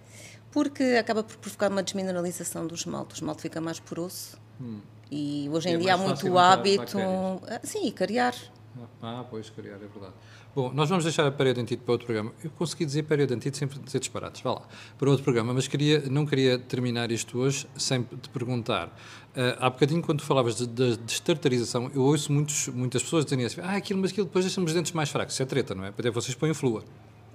Porque 0.52 0.84
acaba 1.00 1.24
por 1.24 1.36
provocar 1.38 1.72
uma 1.72 1.82
desmineralização 1.82 2.68
do 2.68 2.76
esmalte. 2.76 3.14
O 3.14 3.16
esmalte 3.16 3.42
fica 3.42 3.60
mais 3.60 3.80
poroso. 3.80 4.38
Hum. 4.62 4.80
E 5.12 5.48
hoje 5.52 5.70
em 5.70 5.76
é 5.76 5.78
dia 5.78 5.94
há 5.96 5.98
muito 5.98 6.38
hábito. 6.38 6.98
Sim, 7.64 7.88
e 7.88 7.92
cariar. 7.92 8.36
Ah, 9.02 9.24
pois, 9.30 9.50
cariar, 9.50 9.76
é 9.76 9.88
verdade. 9.88 10.14
Bom, 10.56 10.72
nós 10.74 10.90
vamos 10.90 11.04
deixar 11.04 11.28
a 11.28 11.32
periodonte 11.32 11.78
para 11.78 11.92
outro 11.92 12.06
programa. 12.06 12.32
Eu 12.44 12.50
consegui 12.52 12.86
dizer 12.86 13.04
periodonte 13.04 13.56
sem 13.56 13.68
dizer 13.68 14.00
disparates, 14.00 14.42
vá 14.42 14.54
lá, 14.54 14.68
para 14.98 15.10
outro 15.10 15.24
programa, 15.24 15.54
mas 15.54 15.68
queria, 15.68 16.02
não 16.10 16.26
queria 16.26 16.58
terminar 16.58 17.12
isto 17.12 17.38
hoje 17.38 17.68
sem 17.78 18.04
te 18.04 18.30
perguntar. 18.30 18.88
Uh, 18.88 19.58
há 19.60 19.70
bocadinho, 19.70 20.02
quando 20.02 20.20
tu 20.20 20.26
falavas 20.26 20.56
de 20.56 20.98
destartarização, 20.98 21.92
eu 21.94 22.02
ouço 22.02 22.32
muitos, 22.32 22.68
muitas 22.68 23.04
pessoas 23.04 23.26
dizerem 23.26 23.46
assim: 23.46 23.62
ah, 23.62 23.76
aquilo, 23.76 24.00
mas 24.00 24.12
aquilo 24.12 24.26
depois 24.26 24.46
deixa-me 24.46 24.66
os 24.66 24.74
dentes 24.74 24.92
mais 24.92 25.10
fracos. 25.10 25.34
Isso 25.34 25.44
é 25.44 25.46
treta, 25.46 25.76
não 25.76 25.86
é? 25.86 25.90
Até 25.90 26.10
vocês 26.10 26.36
põem 26.36 26.54
flúor. 26.54 26.84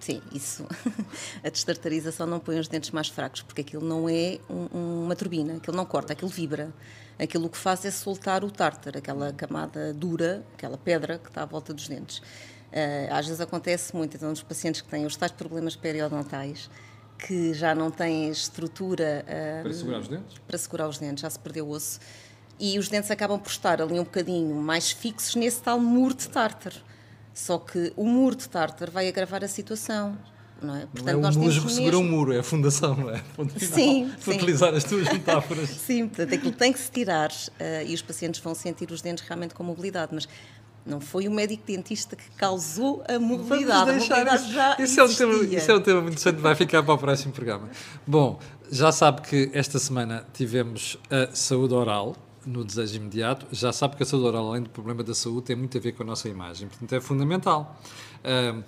Sim, 0.00 0.22
isso. 0.32 0.64
a 1.42 1.48
destartarização 1.48 2.26
não 2.26 2.38
põe 2.38 2.58
os 2.58 2.68
dentes 2.68 2.90
mais 2.90 3.08
fracos, 3.08 3.42
porque 3.42 3.62
aquilo 3.62 3.84
não 3.84 4.08
é 4.08 4.38
um, 4.48 5.04
uma 5.04 5.16
turbina, 5.16 5.56
aquilo 5.56 5.76
não 5.76 5.84
corta, 5.84 6.12
aquilo 6.12 6.30
vibra. 6.30 6.72
Aquilo 7.18 7.48
que 7.48 7.58
faz 7.58 7.84
é 7.84 7.90
soltar 7.90 8.44
o 8.44 8.50
tártar, 8.50 8.96
aquela 8.96 9.32
camada 9.32 9.92
dura, 9.92 10.44
aquela 10.54 10.78
pedra 10.78 11.18
que 11.18 11.28
está 11.28 11.42
à 11.42 11.46
volta 11.46 11.74
dos 11.74 11.88
dentes. 11.88 12.18
Uh, 12.18 13.10
às 13.10 13.26
vezes 13.26 13.40
acontece 13.40 13.96
muito, 13.96 14.16
então, 14.16 14.28
nos 14.28 14.42
pacientes 14.42 14.80
que 14.80 14.88
têm 14.88 15.04
os 15.04 15.16
tais 15.16 15.32
problemas 15.32 15.74
periodontais, 15.74 16.70
que 17.18 17.52
já 17.54 17.74
não 17.74 17.90
têm 17.90 18.30
estrutura. 18.30 19.24
Uh, 19.26 19.62
para 19.62 19.72
segurar 19.72 19.98
os 19.98 20.08
dentes? 20.08 20.38
Para 20.46 20.58
segurar 20.58 20.88
os 20.88 20.98
dentes, 20.98 21.22
já 21.22 21.30
se 21.30 21.38
perdeu 21.38 21.66
o 21.66 21.70
osso. 21.70 21.98
E 22.60 22.78
os 22.78 22.88
dentes 22.88 23.10
acabam 23.10 23.38
por 23.38 23.50
estar 23.50 23.80
ali 23.80 23.94
um 23.98 24.04
bocadinho 24.04 24.54
mais 24.54 24.90
fixos 24.90 25.34
nesse 25.34 25.62
tal 25.62 25.80
muro 25.80 26.14
de 26.14 26.28
tártar. 26.28 26.72
Só 27.34 27.58
que 27.58 27.92
o 27.96 28.04
muro 28.04 28.36
de 28.36 28.48
tártar 28.48 28.90
vai 28.90 29.08
agravar 29.08 29.42
a 29.44 29.48
situação. 29.48 30.18
Não 30.60 30.74
é? 30.74 30.86
Portanto, 30.86 31.20
não 31.20 31.28
é 31.28 31.32
o 31.32 31.38
musgo 31.38 31.66
que 31.66 31.72
segura 31.72 31.96
mesmo... 31.96 32.00
um 32.00 32.10
muro, 32.10 32.32
é 32.32 32.38
a 32.40 32.42
fundação, 32.42 32.96
não 32.96 33.10
é? 33.10 33.22
sim, 33.58 34.10
sim. 34.18 34.30
utilizar 34.32 34.74
as 34.74 34.82
tuas 34.82 35.04
metáforas. 35.12 35.68
sim, 35.86 36.08
portanto, 36.08 36.34
aquilo 36.34 36.52
tem 36.52 36.72
que 36.72 36.80
se 36.80 36.90
tirar 36.90 37.30
uh, 37.30 37.86
e 37.86 37.94
os 37.94 38.02
pacientes 38.02 38.40
vão 38.40 38.54
sentir 38.54 38.90
os 38.90 39.00
dentes 39.00 39.24
realmente 39.24 39.54
com 39.54 39.62
mobilidade, 39.62 40.12
mas 40.12 40.28
não 40.84 41.00
foi 41.00 41.28
o 41.28 41.30
médico 41.30 41.62
dentista 41.66 42.16
que 42.16 42.28
causou 42.36 43.04
a 43.08 43.18
mobilidade. 43.18 43.86
Vamos 43.86 44.08
deixar 44.08 44.14
a 44.14 44.24
mobilidade 44.24 44.52
já 44.52 44.76
isso, 44.80 45.00
é 45.00 45.04
um 45.04 45.14
tema, 45.14 45.44
isso 45.44 45.70
é 45.70 45.74
um 45.76 45.80
tema 45.80 46.00
muito 46.00 46.14
interessante, 46.14 46.40
vai 46.40 46.54
ficar 46.54 46.82
para 46.82 46.94
o 46.94 46.98
próximo 46.98 47.32
programa. 47.32 47.68
Bom, 48.06 48.40
já 48.70 48.90
sabe 48.90 49.22
que 49.22 49.50
esta 49.52 49.78
semana 49.78 50.26
tivemos 50.32 50.98
a 51.10 51.34
saúde 51.34 51.74
oral, 51.74 52.16
no 52.44 52.64
desejo 52.64 52.96
imediato, 52.96 53.46
já 53.52 53.72
sabe 53.72 53.96
que 53.96 54.02
a 54.02 54.06
saúde 54.06 54.26
oral, 54.26 54.48
além 54.48 54.62
do 54.62 54.70
problema 54.70 55.04
da 55.04 55.14
saúde, 55.14 55.42
tem 55.42 55.56
muito 55.56 55.76
a 55.76 55.80
ver 55.80 55.92
com 55.92 56.02
a 56.02 56.06
nossa 56.06 56.28
imagem, 56.28 56.66
portanto 56.68 56.94
é 56.94 57.00
fundamental. 57.00 57.78
Uh, 58.24 58.64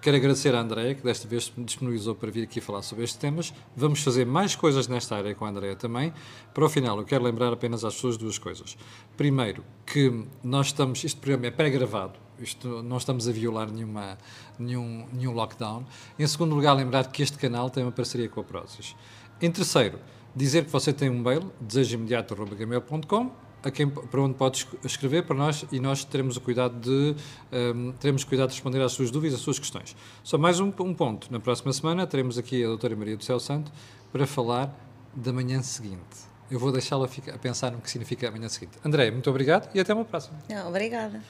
quero 0.00 0.16
agradecer 0.16 0.54
à 0.54 0.60
Andréia, 0.60 0.94
que 0.94 1.02
desta 1.02 1.28
vez 1.28 1.52
me 1.56 1.64
disponibilizou 1.64 2.14
para 2.14 2.30
vir 2.30 2.44
aqui 2.44 2.60
falar 2.60 2.82
sobre 2.82 3.04
estes 3.04 3.18
temas. 3.18 3.52
Vamos 3.76 4.02
fazer 4.02 4.24
mais 4.24 4.56
coisas 4.56 4.88
nesta 4.88 5.16
área 5.16 5.34
com 5.34 5.44
a 5.44 5.48
Andréia 5.48 5.76
também. 5.76 6.12
Para 6.54 6.64
o 6.64 6.68
final, 6.68 6.98
eu 6.98 7.04
quero 7.04 7.22
lembrar 7.22 7.52
apenas 7.52 7.84
às 7.84 7.94
pessoas 7.94 8.16
duas 8.16 8.38
coisas. 8.38 8.76
Primeiro, 9.16 9.64
que 9.84 10.24
nós 10.42 10.68
estamos, 10.68 11.04
este 11.04 11.20
programa 11.20 11.46
é 11.46 11.50
pré-gravado, 11.50 12.18
isto, 12.40 12.82
não 12.82 12.96
estamos 12.96 13.28
a 13.28 13.32
violar 13.32 13.70
nenhuma, 13.70 14.16
nenhum, 14.58 15.06
nenhum 15.12 15.32
lockdown. 15.32 15.84
Em 16.18 16.26
segundo 16.26 16.54
lugar, 16.54 16.72
lembrar 16.74 17.06
que 17.10 17.22
este 17.22 17.36
canal 17.36 17.68
tem 17.68 17.82
uma 17.82 17.92
parceria 17.92 18.28
com 18.28 18.40
a 18.40 18.44
Prozis. 18.44 18.96
Em 19.40 19.50
terceiro, 19.50 19.98
dizer 20.34 20.64
que 20.64 20.70
você 20.70 20.92
tem 20.92 21.10
um 21.10 21.18
mail, 21.18 21.52
desejoimediato.gmail.com, 21.60 23.30
a 23.62 23.70
quem, 23.70 23.88
para 23.88 24.20
onde 24.20 24.34
pode 24.34 24.66
escrever 24.84 25.24
para 25.24 25.36
nós 25.36 25.64
e 25.70 25.78
nós 25.78 26.04
teremos 26.04 26.36
o 26.36 26.40
cuidado 26.40 26.78
de 26.80 27.16
um, 27.52 27.92
teremos 27.92 28.24
cuidado 28.24 28.48
de 28.48 28.54
responder 28.54 28.80
às 28.80 28.92
suas 28.92 29.10
dúvidas, 29.10 29.38
às 29.38 29.42
suas 29.42 29.58
questões. 29.58 29.96
Só 30.22 30.38
mais 30.38 30.60
um, 30.60 30.72
um 30.80 30.94
ponto. 30.94 31.30
Na 31.30 31.40
próxima 31.40 31.72
semana 31.72 32.06
teremos 32.06 32.38
aqui 32.38 32.64
a 32.64 32.68
doutora 32.68 32.96
Maria 32.96 33.16
do 33.16 33.24
Céu 33.24 33.38
Santo 33.38 33.70
para 34.12 34.26
falar 34.26 34.74
da 35.14 35.32
manhã 35.32 35.62
seguinte. 35.62 36.30
Eu 36.50 36.58
vou 36.58 36.72
deixá-la 36.72 37.06
a 37.06 37.38
pensar 37.38 37.70
no 37.70 37.78
que 37.80 37.90
significa 37.90 38.28
a 38.28 38.30
manhã 38.30 38.48
seguinte. 38.48 38.78
André, 38.84 39.10
muito 39.10 39.30
obrigado 39.30 39.68
e 39.74 39.80
até 39.80 39.94
uma 39.94 40.04
próxima. 40.04 40.38
Não, 40.48 40.68
obrigada. 40.68 41.22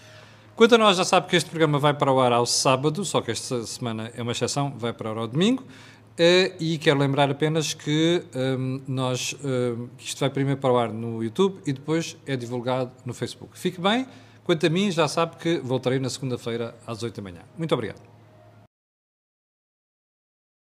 Quanto 0.56 0.74
a 0.74 0.78
nós, 0.78 0.96
já 0.96 1.04
sabe 1.04 1.26
que 1.26 1.36
este 1.36 1.48
programa 1.48 1.78
vai 1.78 1.94
para 1.94 2.12
o 2.12 2.20
ar 2.20 2.32
ao 2.32 2.44
sábado, 2.44 3.04
só 3.04 3.20
que 3.20 3.30
esta 3.30 3.64
semana 3.64 4.10
é 4.14 4.22
uma 4.22 4.32
exceção, 4.32 4.74
vai 4.76 4.92
para 4.92 5.08
o 5.08 5.12
ar 5.12 5.18
ao 5.18 5.26
domingo. 5.26 5.64
Uh, 6.18 6.52
e 6.60 6.76
quero 6.76 6.98
lembrar 6.98 7.30
apenas 7.30 7.72
que 7.72 8.22
um, 8.34 8.80
nós, 8.86 9.32
uh, 9.32 9.88
isto 9.98 10.20
vai 10.20 10.28
primeiro 10.28 10.60
para 10.60 10.72
o 10.72 10.76
ar 10.76 10.92
no 10.92 11.22
YouTube 11.22 11.60
e 11.66 11.72
depois 11.72 12.16
é 12.26 12.36
divulgado 12.36 12.90
no 13.06 13.14
Facebook. 13.14 13.58
Fique 13.58 13.80
bem, 13.80 14.06
quanto 14.44 14.66
a 14.66 14.70
mim, 14.70 14.90
já 14.90 15.08
sabe 15.08 15.36
que 15.36 15.58
voltarei 15.60 15.98
na 15.98 16.10
segunda-feira 16.10 16.74
às 16.86 17.02
8 17.02 17.16
da 17.16 17.22
manhã. 17.22 17.42
Muito 17.56 17.72
obrigado. 17.72 18.09